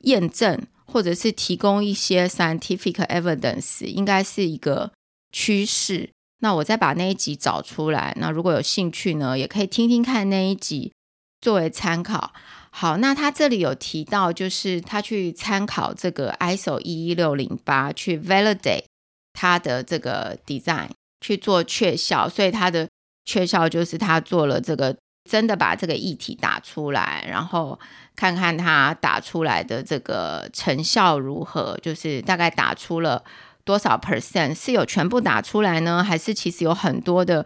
[0.00, 0.60] 验证。
[0.90, 4.90] 或者是提供一些 scientific evidence，应该是一个
[5.30, 6.10] 趋势。
[6.40, 8.16] 那我再把那一集找出来。
[8.18, 10.92] 那如果有兴趣呢，也可以听听看那一集
[11.40, 12.32] 作为参考。
[12.70, 18.84] 好，那他这里有提到，就是他去参考这个 ISO 一一六零八去 validate
[19.32, 20.88] 它的这个 design
[21.20, 22.88] 去做确效，所以它的
[23.24, 24.96] 确效就是他做了这个
[25.28, 27.78] 真的把这个议题打出来，然后
[28.16, 33.22] 看看他打出来的这个成效如何，就是大概打出了
[33.64, 37.44] 多少 percent，是有全部打出来呢，还是其实有很多的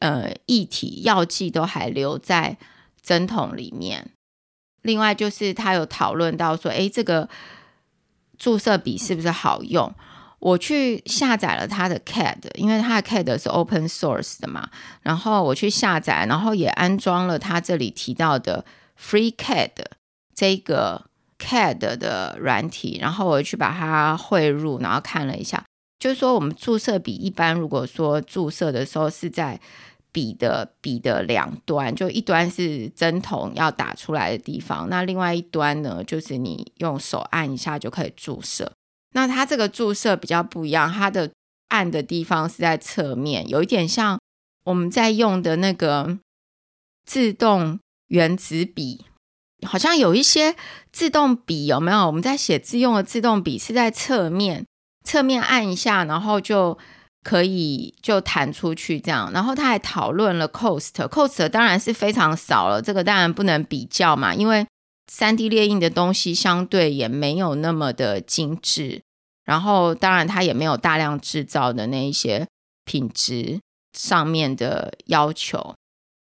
[0.00, 2.56] 呃议题药剂都还留在
[3.00, 4.10] 针筒里面？
[4.82, 7.28] 另外就是他有讨论到说，诶，这个
[8.36, 9.94] 注射笔是不是好用？
[10.42, 14.68] 我去下载了他的 CAD，因为他的 CAD 是 open source 的嘛，
[15.00, 18.64] 然后我去下载，然后也安装了他这里提到的
[19.00, 19.70] FreeCAD
[20.34, 21.06] 这个
[21.38, 25.64] CAD 的软体，然后我去把它汇入，然后看了一下，
[26.00, 29.60] 就是说我们注射笔一般如果说注射的时候是在
[30.10, 38.72] 笔的笔的两端，就一端是针筒要打出来的地方，那另外一端呢，就是你用手按一下就可以注射。
[39.12, 41.30] 那它这个注射比较不一样，它的
[41.68, 44.18] 按的地方是在侧面，有一点像
[44.64, 46.18] 我们在用的那个
[47.04, 49.04] 自动原子笔，
[49.66, 50.56] 好像有一些
[50.90, 52.06] 自动笔有没有？
[52.06, 54.66] 我们在写字用的自动笔是在侧面，
[55.04, 56.78] 侧面按一下，然后就
[57.22, 59.30] 可以就弹出去这样。
[59.32, 64.66] 然后他还讨论了 cost，cost 当然是非常少了，这个当然不能比较嘛，因为。
[65.06, 69.02] 三 D 列印的东西相对也没有那么的精致，
[69.44, 72.46] 然后当然它也没有大量制造的那一些
[72.84, 73.60] 品质
[73.92, 75.74] 上面的要求，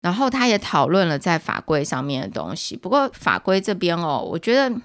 [0.03, 2.77] 然后他也讨论了在法规上面的东西。
[2.77, 4.81] 不过法规这边哦，我觉得，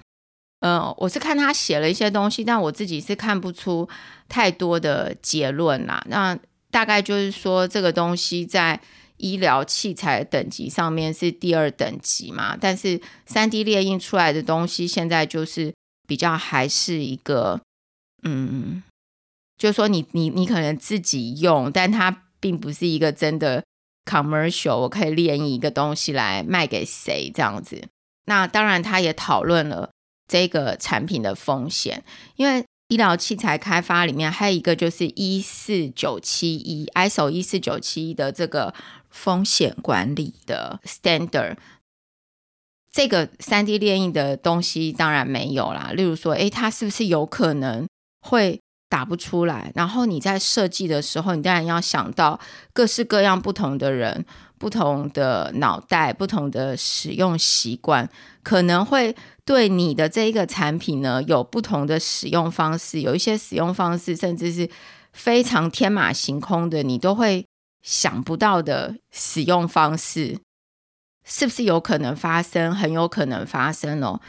[0.60, 3.88] 呃，我是看他写了一些东西，但我自己是看不出
[4.28, 6.02] 太多的结论啦。
[6.08, 6.38] 那
[6.70, 8.80] 大概就是说这个东西在。
[9.22, 15.72] 医疗器材等级上面是第二等级嘛，但是三 D 列印出来的东西现在就是
[16.08, 17.60] 比较还是一个，
[18.24, 18.82] 嗯，
[19.56, 23.62] 就是说你你你可能自己用，但它并不是一个真的
[24.04, 27.80] commercial，我可以列印一个东西来卖给谁这样子。
[28.26, 29.90] 那当然，他也讨论了
[30.26, 32.02] 这个产品的风险，
[32.34, 38.74] 因为医疗器材开发里面还有一个就是一四九七一 ISO 一四九七一的这个。
[39.12, 41.56] 风险管理的 standard，
[42.90, 45.92] 这个三 D 列印的东西当然没有啦。
[45.94, 47.86] 例如说，诶，它是不是有可能
[48.20, 49.70] 会打不出来？
[49.74, 52.40] 然后你在设计的时候，你当然要想到
[52.72, 54.24] 各式各样不同的人、
[54.58, 58.08] 不同的脑袋、不同的使用习惯，
[58.42, 63.00] 可能会对你的这一个产品呢有不同的使用方式。
[63.00, 64.68] 有一些使用方式甚至是
[65.12, 67.44] 非常天马行空的，你都会。
[67.82, 70.38] 想不到的使用方式，
[71.24, 72.72] 是不是有可能发生？
[72.74, 74.20] 很有可能发生哦。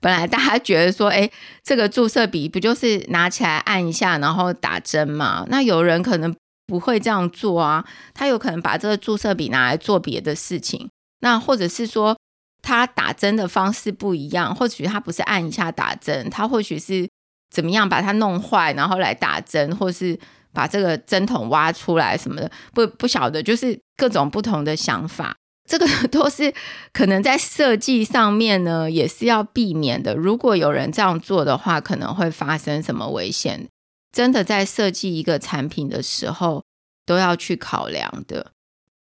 [0.00, 1.30] 本来大家觉得说，哎，
[1.62, 5.44] 这个注射笔不就是拿起来按一下，然后打针嘛？
[5.48, 6.34] 那有人可能
[6.66, 10.88] 不会这样做啊，他有可能把这个注射笔拿来做别的事情。
[11.20, 12.16] 那或者是说，
[12.62, 17.08] 他打针的方式不一样，或许他不是按一下打针，他或许是
[17.50, 20.18] 怎么样把它弄坏，然后来打针，或是。
[20.56, 25.36] 把这个针筒挖出来什么的，不不晓得，就是各种不同的想法，
[25.68, 26.54] 这个 都是
[26.94, 30.14] 可能在设计上面呢，也是要避免的。
[30.14, 33.68] 如果有人这样做的话，可能会发生什么危险？
[34.10, 36.64] 真的在设计一个产品的时候，
[37.04, 38.52] 都要去考量的。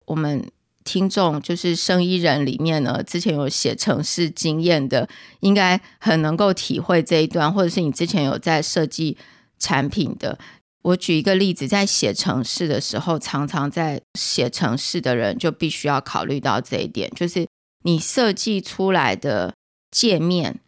[0.06, 0.50] 我们
[0.84, 5.06] 听众就是生意人里面呢，之前有写城市经验的，
[5.40, 9.18] 应该很能够体会这一段，或者是你之前有在设计
[9.58, 10.38] 产品的。
[10.86, 17.44] 我举一个例子，在写程式的时候，常常在写程式的人就必须要考虑到这一点，就是
[17.82, 19.52] 你设计出来的
[19.90, 20.60] 界面，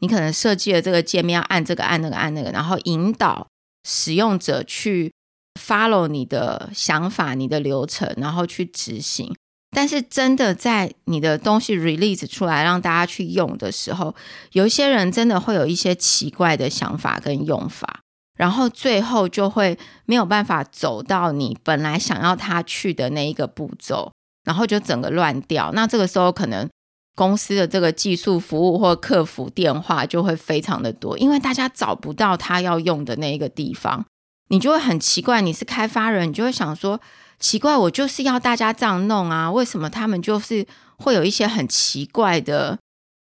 [0.00, 3.48] 你可能设计了这个界面要按这个按那个按那个，然后引导
[3.88, 5.10] 使用者去
[5.58, 9.34] follow 你的想法、你的流程，然后去执行。
[9.70, 14.14] 但是真的在你的东西 release 出来让大家去用的时候，
[14.52, 18.00] 有一些人真的会有一些奇怪的想法跟用法。
[18.38, 19.76] 然后最后就会
[20.06, 24.12] 没有办法走到你本来想要他去的那一个步骤，
[24.44, 25.72] 然后就整个乱掉。
[25.74, 26.68] 那这个时候可能
[27.16, 34.06] 公司的这个技术服务或客服电话就会非常的多，因为大家找不到他要用的那一个地方，
[34.50, 35.40] 你就会很奇怪。
[35.40, 37.00] 你是开发人，你就会想说：
[37.40, 40.64] 奇怪，我就是要大家这样弄啊，为什么他们就是
[40.96, 42.78] 会有一些很奇怪的、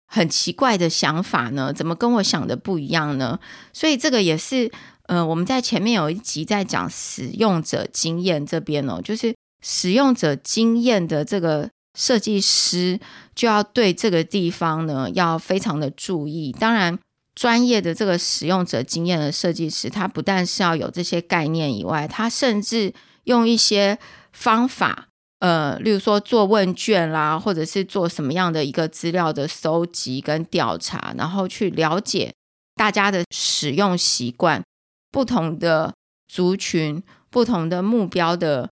[0.06, 1.72] 很奇怪的想法呢？
[1.72, 3.40] 怎么跟我想的不一样呢？
[3.72, 4.70] 所以这个也是。
[5.08, 12.98] 嗯，我们在前面有一集在讲使用者经验这边哦，就是使用者经验的这个设计师
[13.34, 16.52] 就要对这个地方呢要非常的注意。
[16.52, 16.98] 当然，
[17.34, 22.92] 专业的这个使用者经验的设计师，他不但是要有这些概念以外，他甚至
[23.24, 23.98] 用一些
[24.32, 25.08] 方法，
[25.40, 32.32] 呃，例如说做问卷啦，或者是做什么样的一个资料的搜集跟调查，然后去了解
[32.74, 34.62] 大家的使用习惯，
[35.12, 35.94] 不同的
[36.26, 37.00] 族群、
[37.30, 38.68] 不同的目标的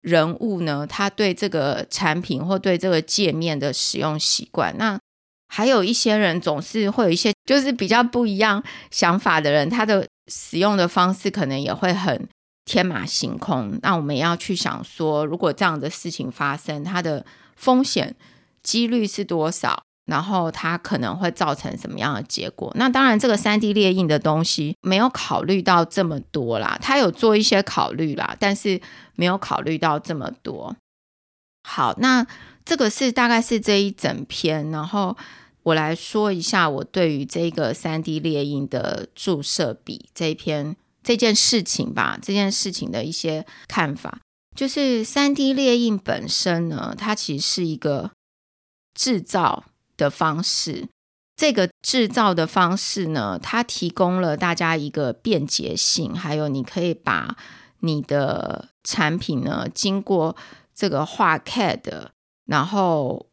[0.00, 4.98] 人物呢，他对这个产品或对这个界面的使用习惯，那。
[5.48, 8.60] 还有一些人总是会有一些就是比较不一样
[8.90, 12.28] 想法的人，他的使用的方式可能也会很
[12.64, 13.78] 天马行空。
[13.80, 17.24] 那我们要去想说，如果这样的事情发生，它的
[17.54, 18.16] 风险
[18.64, 19.84] 几率是多少？
[20.06, 22.72] 然后它可能会造成什么样的结果？
[22.74, 28.80] 那当然，这个三 D 列印的东西没有考虑到这么多啦，他有做一些考虑啦，但是
[29.14, 30.74] 没有考虑到这么多。
[31.62, 32.26] 好，那。
[32.68, 35.16] 这个是大概是这一整篇，然后
[35.62, 44.18] 我来说一下我对于这个三 D 列印的注射笔这一篇这件事情吧，这件事情的一些看法，
[44.56, 48.10] 就是三 D 列印本身呢，它其实是一个
[48.94, 49.62] 制造
[49.96, 50.88] 的方式，
[51.36, 57.36] 这个制造的方式呢，它提供了大家一个便捷性，还有你可以把
[57.80, 60.36] 你的产品呢，经过
[60.74, 62.08] 这个画 CAD。
[62.46, 63.26] 然后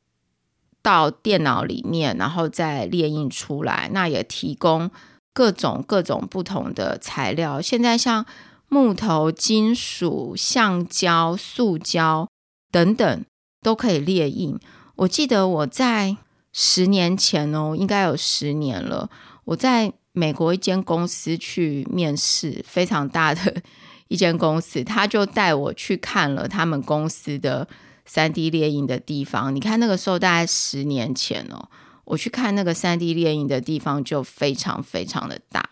[0.81, 3.87] 到电脑里面，然后再列印出来。
[3.93, 4.89] 那也提供
[5.35, 7.61] 各种各种不同的材料。
[7.61, 8.25] 现在像
[8.69, 12.27] 木头、金属、橡胶、塑胶
[12.71, 13.23] 等等
[13.61, 14.59] 都可以列印。
[14.95, 16.17] 我记得我在
[16.53, 19.09] 十年前哦，应该有十年了。
[19.43, 23.61] 我在美国一间公司去面试，非常大的
[24.07, 27.67] 一间公司，他就带我去看了他们公司的。
[28.05, 31.69] 三 D 列印的地方，你看那个时候大概十年前哦，
[32.03, 35.63] 我去看那个三 D 列印的地方就非常非常的大。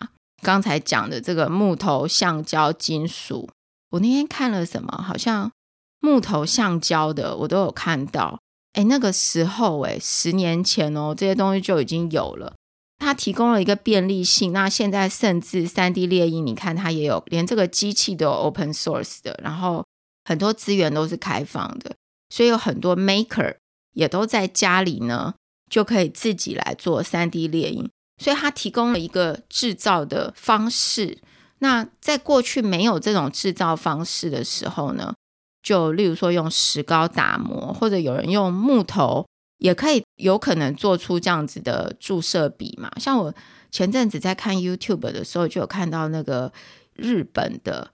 [0.42, 3.50] 刚才讲的这个木头、橡胶、金属，
[3.90, 5.04] 我那天看了什么？
[5.06, 5.52] 好像
[6.00, 8.40] 木头、橡胶的我都有看到。
[8.74, 12.54] 哎，那个时候哎，十年前哦，这些东西就已经有了。
[13.00, 14.54] 它提供了一个便利性。
[14.54, 19.84] 那现在甚至三 D 列印，你看它也有，连这个机器都有 open source 的，然后
[20.24, 21.96] 很多资源都是开放的。
[22.30, 23.56] 所以有很多 maker
[23.94, 25.34] 也都在家里呢，
[25.70, 27.90] 就可以自己来做三 D 列印。
[28.22, 31.18] 所以它提供了一个制造的方式。
[31.58, 35.14] 那在过去没有这种制造方式的时候呢，
[35.62, 39.26] 就例如说用石膏打磨，或者有人用木头，
[39.58, 42.92] 也可以有可能做出这样子的注射笔嘛。
[42.98, 43.34] 像我
[43.70, 46.52] 前阵子在看 YouTube 的时候，就有看到那个
[46.96, 47.92] 日本的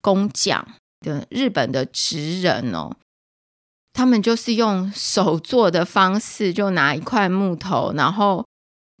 [0.00, 0.66] 工匠
[1.00, 2.96] 的日本的职人哦。
[3.92, 8.44] 他们就是用手做的方式，就拿一块木头，然后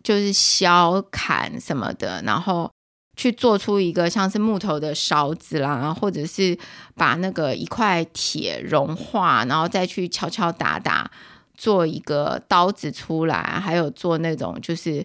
[0.02, 2.70] 就是削砍什么的，然后
[3.16, 6.56] 去做出一个像是木头的勺子啦，或者是
[6.94, 11.10] 把那个一块铁融化，然后再去敲敲打打
[11.54, 15.04] 做一个刀子出来，还有做那种就是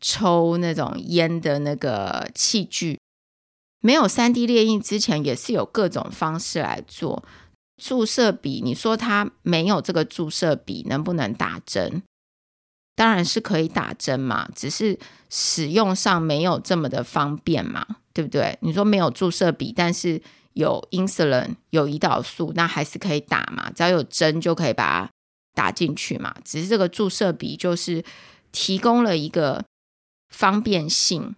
[0.00, 2.98] 抽那种烟的那个器具。
[3.80, 7.24] 没有三 D 列印之前，也是有各种方式来做。
[7.80, 12.02] 注射笔，你说它没有这个注射笔，能不能打针？
[12.98, 14.98] 当然是可以打针嘛，只是
[15.30, 18.58] 使用上没有这么的方便嘛，对不对？
[18.60, 20.20] 你说没有注射笔，但是
[20.54, 25.10] 有 insulin 有胰岛素，那还是可以打嘛，只要有针就可以把它
[25.54, 26.34] 打进去嘛。
[26.44, 28.02] 只是这个注射笔就是
[28.50, 29.64] 提供了一个
[30.28, 31.36] 方便性。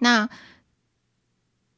[0.00, 0.28] 那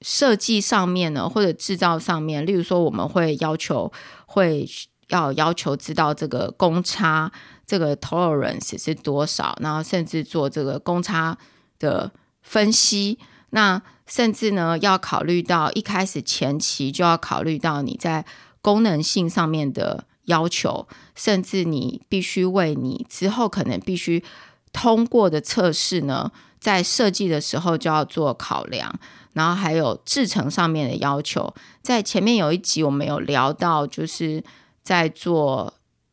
[0.00, 3.92] 设计上面呢，或者制造上面，例如说，我们会要求
[4.26, 4.68] 会
[5.10, 7.30] 要要求知道这个公差，
[7.72, 11.38] 这个 tolerance 是多少，然后甚至做这个公差
[11.78, 12.12] 的
[12.42, 13.18] 分析。
[13.48, 18.26] 那甚至呢，要考虑到一开始前期就要考虑到你在
[18.60, 24.22] 功能性上面的要求，甚至你必须为你之后可能必须
[24.70, 29.00] 通过的测试呢，在设计的时候就要做考量。
[29.32, 34.44] 然后还有制程上面的要求，在前面有一集我们有聊到，就是
[34.82, 35.72] 在做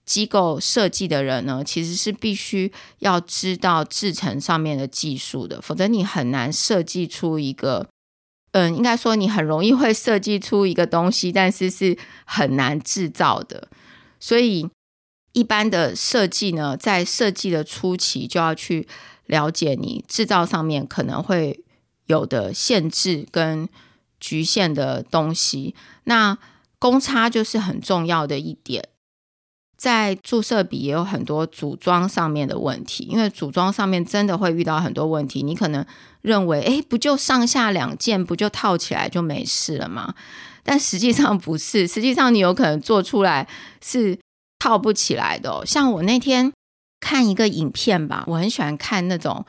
[0.10, 7.88] 机构设计的人呢，其实是必须要知道制程上面的技术的，否则你很难设计出一个，
[8.53, 11.95] 嗯，应该说你很容易会设计出一个东西，但是是
[12.26, 13.68] 很难制造的。
[14.20, 14.68] 所以
[15.34, 18.88] 一般的设计呢，在设计的初期就要去
[19.28, 21.64] 了解你制造上面可能会。
[22.10, 23.70] 有的限制跟
[24.20, 26.36] 局限的东西，那
[26.80, 28.89] 公差就是很重要的一点。
[29.80, 35.41] 在注射笔也有很多组装上面的问题，因为组装上面真的会遇到很多问题。
[35.41, 35.86] 你可能
[36.21, 40.13] 认为，哎，不就上下两件，不就套起来就没事了吗？
[40.63, 43.47] 但实际上不是，实际上你有可能做出来
[43.82, 44.19] 是
[44.59, 45.65] 套不起来的。
[45.65, 46.51] 像我那天
[46.99, 49.45] 看一个影片吧，我很喜欢看那种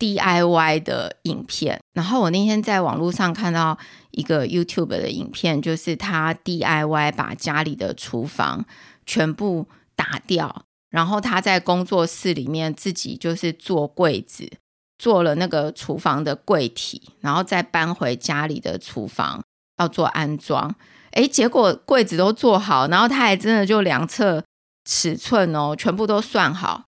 [0.00, 1.78] DIY 的影片。
[1.92, 3.78] 然后我那天在网络上看到
[4.10, 8.66] 一个 YouTube 的影片，就是他 DIY 把家里的厨房。
[9.06, 14.50] 全部打掉，然后他在工作室里面自己就是做柜子，
[14.98, 19.42] 做了那个厨房的柜体，然后再搬回家里的厨房
[19.78, 20.74] 要做安装。
[21.12, 24.42] 诶，结果柜子都做好，然后他还真的就量测
[24.84, 26.84] 尺寸哦，全部都算好。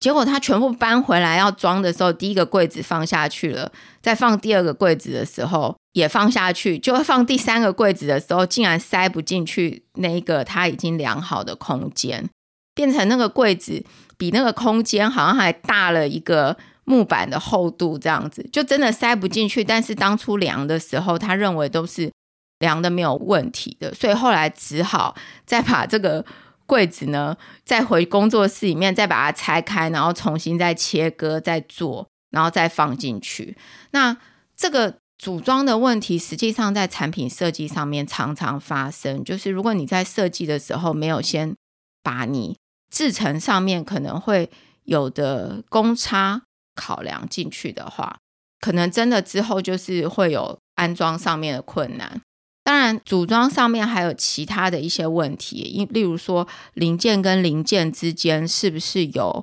[0.00, 12.28] 结果他全部搬回来要装的时候，第一个柜子放下去了，再放第二个柜子的时候也放下去，就放第三个柜子的时候，竟然塞不进去那一个他已经量好的空间，
[12.74, 13.82] 变成那个柜子
[14.18, 19.64] 比那个空间好像还大了一个木板的厚度，这样子就真的塞不进去。
[19.64, 22.12] 但是当初量的时候，他认为都是
[22.58, 25.16] 量的没有问题的，所以后来只好
[25.46, 26.24] 再把这个。
[26.66, 33.54] 柜子呢，再回工作室里面，再把它拆开，然后重新再切割、再做，然后再放进去。
[33.90, 34.16] 那
[34.56, 39.24] 这个组装的问题，实际上在产品设计上面常常发生。
[39.24, 41.56] 就是如果你在设计的时候没有先
[42.02, 42.58] 把你
[42.90, 44.50] 制成上面可能会
[44.82, 46.42] 有的公差
[46.74, 48.18] 考量进去的话，
[48.60, 52.20] 可能真的之后就是会有安装上面的困难。
[52.62, 59.42] 当然，组装上面还有其他的一些问题，例如说零件跟零件之间是不是有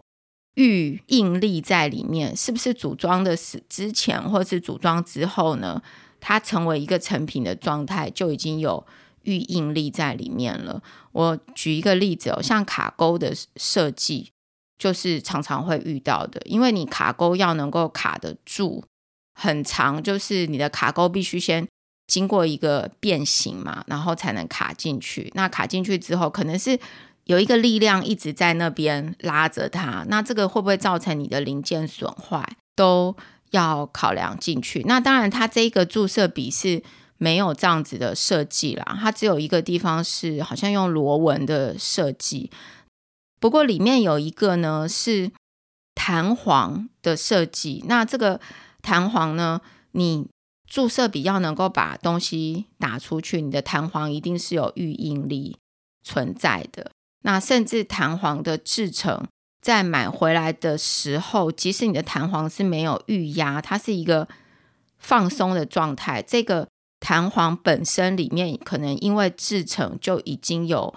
[0.55, 5.81] 预应力在里面，是不是组装的是之前或是组装之后呢？
[6.19, 8.85] 它成为一个成品的状态就已经有
[9.23, 10.81] 预应力在里面了。
[11.13, 14.31] 我举一个例子哦，像卡钩的设计，
[14.77, 18.83] 就是常常会遇到的，因为你卡钩要能够卡得住
[19.33, 21.67] 很长，就是你的卡钩必须先。
[22.07, 25.31] 经过一个变形嘛，然后才能卡进去。
[25.33, 26.77] 那卡进去之后，可能是
[27.31, 30.05] 有一个力量一直在那边拉着它。
[30.09, 33.15] 那这个会不会造成你的零件损坏，都
[33.51, 34.83] 要考量进去。
[34.85, 36.83] 那当然，它这个注射笔是
[37.17, 42.51] 没有这样子的设计啦，它只有一个地方是好像用螺纹的设计。
[43.39, 45.31] 不过里面有一个呢是
[45.95, 47.83] 弹簧的设计。
[47.87, 48.39] 那这个
[48.81, 49.61] 弹簧呢，
[49.93, 50.27] 你。
[50.71, 55.57] 注射笔要能够把东西打出去，你的弹簧一定是有预应力
[56.01, 56.91] 存在的。
[57.21, 59.25] 那甚至弹簧的制成，
[59.61, 64.27] 在买回来的时候，即使你的弹簧是没有预压，它是一个
[64.97, 66.67] 放松的状态，这个
[66.99, 70.93] 弹簧本身里面可能因为制成就已经有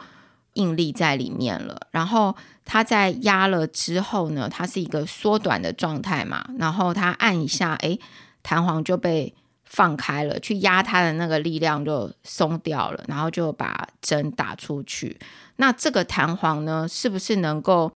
[0.54, 1.88] 应力在里面了。
[1.90, 7.98] 然后它在压了之后呢，它是一个缩短的状态嘛，然后它按一下，哎，
[8.42, 9.34] 弹簧就被。
[9.64, 15.18] 放开了，去压它的那个力量就松掉了，然后就把针打出去。
[15.56, 17.92] 那这个弹簧呢，是不是能够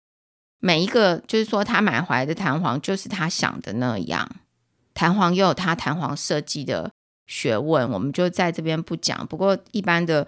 [0.61, 4.31] 每一个，就是说他买回来的弹簧就是他想的那样？
[4.93, 6.91] 弹簧又有它弹簧设计的
[7.27, 9.27] 学问，我们就在这边不讲。
[9.27, 10.25] 不过一般的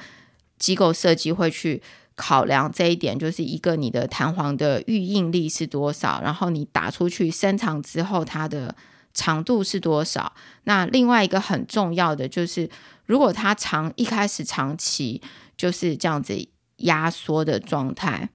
[0.58, 1.80] 机构设计会去
[2.16, 8.74] 考量这一点，就是一个你的弹簧的预应力是多少，然后你打出去伸长之后它的。
[9.16, 10.34] 长度是多少？
[10.64, 12.70] 那另外一个很重要的就是，
[13.06, 15.22] 如果它长一开始长期
[15.56, 16.46] 就是这样子
[16.76, 18.28] 压缩的状态，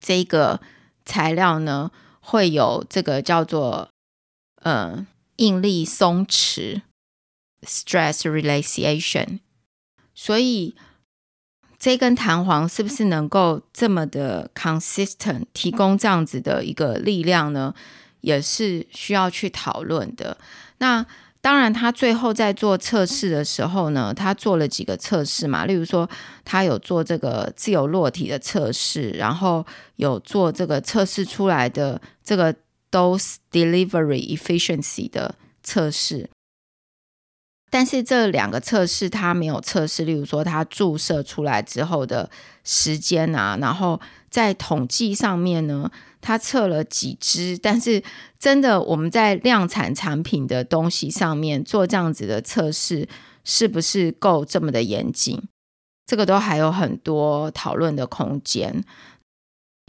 [0.00, 0.60] 这个
[1.04, 1.90] 材料呢
[2.20, 3.90] 会有这个叫做
[4.62, 5.06] 呃
[5.36, 6.80] 应力松弛
[7.62, 9.40] （stress relaxation）。
[10.14, 10.74] 所以
[11.78, 17.74] 这根弹簧是不是能够这么的 consistent 提供这样子的一个力量呢？
[18.20, 20.36] 也是需要去讨论的。
[20.78, 21.04] 那
[21.40, 26.08] 当然，他最后在做测试的时候呢，他做了几个测试嘛，例如说，
[26.44, 29.64] 他有做这个自由落体的测试，然后
[29.96, 32.52] 有做这个测试出来的这个
[32.90, 36.28] dose delivery efficiency 的测试。
[37.70, 42.28] 但是这两个测试他没有测试，例如说他注射出来之后的
[42.64, 45.88] 时间啊，然后在统计上面呢。
[46.20, 48.02] 他测了几支，但是
[48.38, 53.08] 真的我们在量产产品的东西上面做这样子的测试，
[53.44, 55.42] 是不是够这么的严谨？
[56.06, 58.82] 这个都还有很多讨论的空间。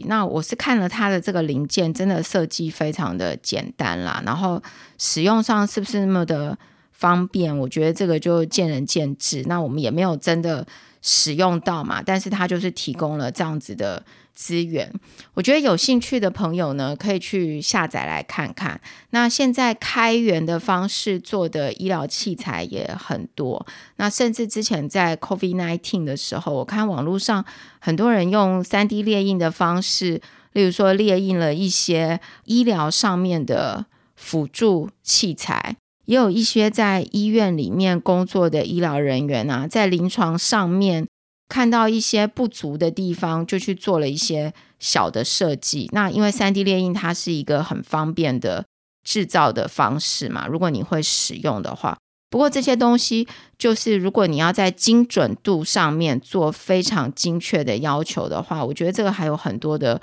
[0.06, 4.62] 那我是看了它的这个零件，真的设计非常的简单啦，然后
[4.98, 6.58] 使用上是不是那么的
[6.90, 7.56] 方便？
[7.58, 9.42] 我觉得这个就见仁见智。
[9.46, 10.66] 那我们也没有真的
[11.02, 14.02] 使用到嘛，但是它就是提供了这样子的
[14.40, 14.90] 资源。
[15.34, 18.80] 我觉得有兴趣的朋友呢，可以去下载来看看。
[19.10, 23.66] 那现在开源的方式做的医疗器材也很多。
[23.96, 27.44] 那甚至之前在 COVID nineteen 的时候，我看网络上
[27.80, 30.22] 很多人用三 D 列印的方式，
[30.54, 33.84] 例如说列印了一些医疗上面的
[34.16, 35.76] 辅助器材。
[36.06, 41.06] 也有一些在医院里面工作的医疗人员啊，在临床上面
[41.50, 45.90] 看到一些不足的地方，就去做了一些小的设计。
[45.92, 48.64] 那因为三 D 列印它是一个很方便的
[49.02, 51.98] 制造的方式嘛，如果你会使用的话。
[52.30, 53.26] 不过这些东西
[53.58, 60.00] 就是如果你要在精准度上面做非常精确的要求的话，我觉得这个还有很多的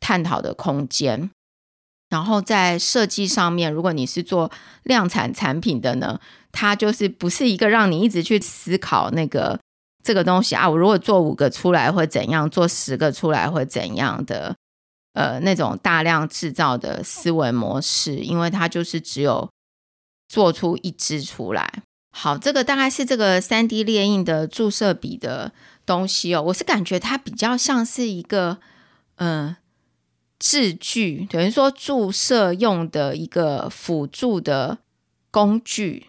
[0.00, 1.30] 探讨的空间。
[2.08, 4.50] 然后在设计上面，如果你是做
[4.84, 6.18] 量产产品的呢，
[6.50, 9.60] 它就是不是一个让你一直去思考那个
[10.02, 14.56] 这个东西啊，我如果做五个出来会怎样，做十个出来会怎样的，
[15.12, 19.48] 呃，那种大量制造的思维模式，因为它就是只有
[20.28, 21.82] 做出一支出来。
[22.10, 25.52] 好，这个大概是这个三 D 列印的注射笔的
[25.84, 28.58] 东西哦，我是感觉它比较像是一个，
[29.16, 29.56] 嗯。
[30.40, 34.78] 制具等于说注射用的一个辅助的
[35.32, 36.06] 工具，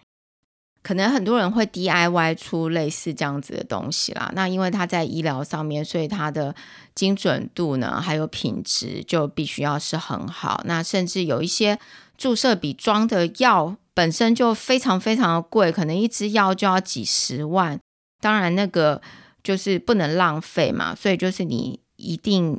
[0.82, 4.30] 可能很多人会 DIY 出类似这样子的东西啦。
[4.34, 6.54] 那因为它在医疗上面，所以它的
[6.94, 10.62] 精准度呢，还有品质就必须要是很好。
[10.64, 11.78] 那甚至有一些
[12.16, 17.78] 注射笔装的药本身就非常非常的贵，可能一支药就要几十万。
[18.20, 19.00] 当然那个
[19.42, 22.58] 就是不能浪费嘛，所以就是你一定。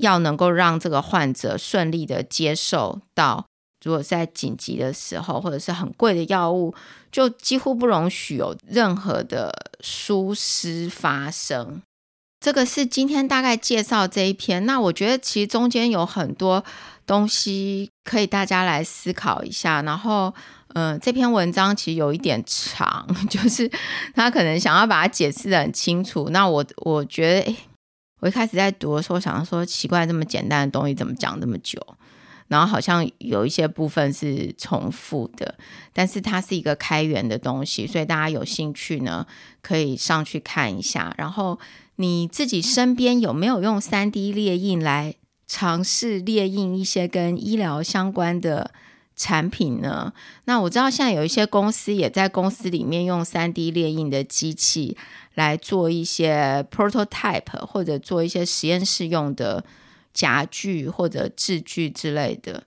[0.00, 3.44] 要能够让这个患者顺利的接受到，
[3.84, 6.74] 如果在紧急的时候或者是很贵的药物，
[7.10, 11.82] 就几乎不容许有任何的疏失发生。
[12.40, 14.64] 这个是今天大概介绍这一篇。
[14.64, 16.64] 那我觉得其实中间有很多
[17.06, 19.82] 东西可以大家来思考一下。
[19.82, 20.32] 然后，
[20.74, 23.70] 嗯，这篇文章其实有一点长， 就是
[24.14, 26.30] 他可能想要把它解释的很清楚。
[26.30, 27.56] 那我我觉得，诶
[28.20, 31.78] 我一开始在读的时候，想说奇怪，这么简单的东西怎么讲这么久？
[32.50, 35.56] 然后好像有一些部分是重复的，
[35.94, 39.26] 但是它是一个开源的东西，所以大家有兴趣呢，
[39.62, 41.14] 可以上去看一下。
[41.16, 41.58] 然后
[41.96, 45.14] 你自己身边有没有用三 D 列印来
[45.46, 48.70] 尝试列印一些跟医疗相关的？
[49.16, 50.14] 产品呢？
[50.44, 54.96] 那我知道现在有一些公司也在公司里面用三 D 列印的机器
[55.34, 59.62] 来做一些 prototype，或者做一些实验室用的
[60.12, 62.64] 夹具或者制具之类的。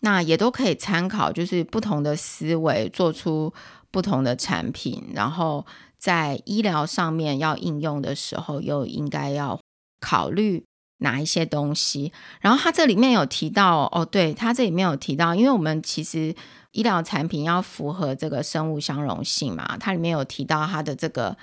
[0.00, 3.52] 那也都可以参考，就是不同的思维做出
[3.90, 5.66] 不同的产品，然后
[5.96, 9.60] 在医疗上面要应用的时候，又应该要
[10.00, 10.64] 考虑。
[11.00, 12.10] 哪一些东西？
[12.40, 16.34] 然后它这里面有提到哦，对，它这里面有提到，因为我们其实
[16.72, 21.36] 医疗产品要符合这个生物相容性嘛，它里面有提到它的这个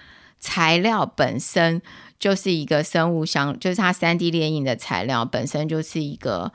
[0.44, 1.82] 材料本身
[2.20, 6.52] 就是一个生物相，就是它三 D 列印的材料本身就是一个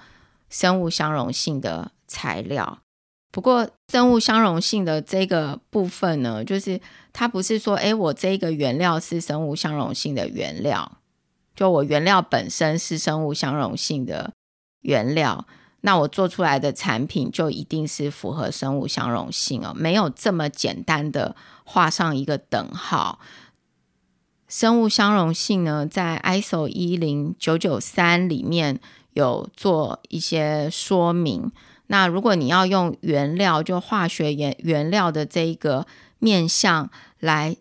[0.51, 2.81] 生物相容性的材料。
[3.33, 6.79] 不过生物相容性的这个部分呢，就是
[7.15, 10.99] 它不是说，哎，我这个原料是生物相容性的原料。
[11.57, 14.33] 就我原料本身是生物相容性的
[14.83, 15.47] 原料，
[15.81, 21.35] 那我做出来的产品就一定是符合生物相容性哦，没有这么简单的
[21.65, 23.19] 画上一个等号。
[24.49, 28.81] 生物相容性呢，在 ISO 一零九九三里面
[29.13, 31.53] 有做一些说明。
[31.89, 35.87] 那如果你要用原料，就化学原原料的这一个
[36.19, 36.91] 面向
[37.21, 37.57] 来。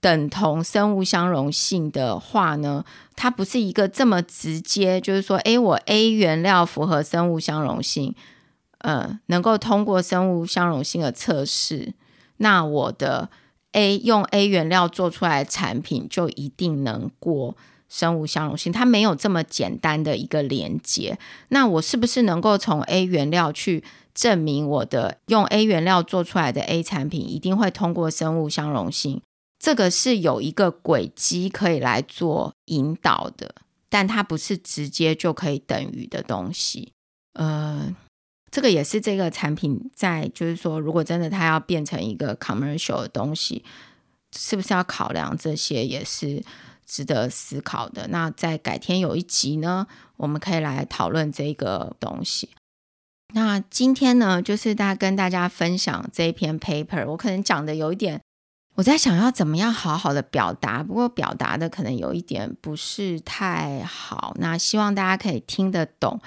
[0.00, 2.84] 等同生物相容性的话呢，
[3.16, 8.14] 它不是一个这么直接，就是说，诶，我 A 原料符合生物相容性，
[8.80, 11.94] 呃，能够通过生物相容性的测试，
[12.36, 13.30] 那我的
[13.74, 17.56] A 用 A 原料做出来产品就一定能过
[17.88, 21.18] 生物相容性，它没有这么简单的一个连接。
[21.48, 29.20] 那我是不是能够从 A 原料去证明我的用 A 原料做出来的 A 产品一定会通过生物相容性？
[29.58, 33.54] 这个是有一个轨迹可以来做引导的，
[33.88, 36.92] 但它不是直接就可以等于的东西。
[37.32, 37.94] 呃，
[38.54, 43.64] 这个也是这个产品在，就是说，如果真的它要变成一个 commercial 的东西，
[44.30, 46.40] 是不是要考量这些，也是
[46.86, 48.06] 值得思考的。
[48.10, 52.50] 那在改天有一集呢，我们可以来讨论这个东西。
[53.34, 58.20] 那今天呢，就是大家跟大家分享这一篇 paper，我可能讲的有一点。
[58.76, 64.36] 我在想要怎么样好好的表达，不过表达的可能有一点不是太好。
[64.38, 66.20] 那希望大家可以听得懂。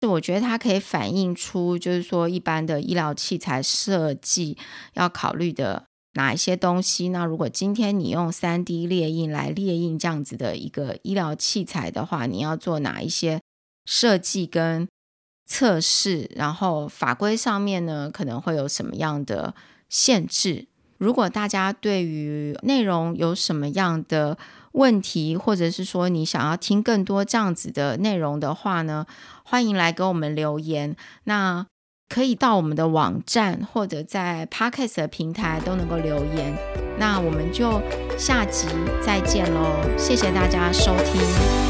[0.00, 4.56] 就我觉得它可以反映出，就是说一般的医疗器材设计
[4.94, 5.84] 要考虑的
[6.14, 7.10] 哪一些东西。
[7.10, 13.40] 那如果今天你用三 D 列印来列印这样子的一个医疗器材的话，你要做哪一些
[13.84, 14.88] 设计跟
[15.46, 16.30] 测试？
[16.34, 19.54] 然后法规上面呢，可能会有什么样的
[19.90, 20.66] 限制？
[20.96, 24.38] 如果大家对于内容有什么样的
[24.72, 29.06] 问题，或者是说你想要听更多这样子的内容的话呢，
[29.44, 30.96] 欢迎来给我们留言。
[31.24, 31.66] 那
[32.08, 36.56] 可以到我们的网站或者在 Podcast 的平台都能够留言。
[36.98, 37.80] 那我们就
[38.18, 38.66] 下集
[39.00, 41.69] 再见喽，谢谢大家收听。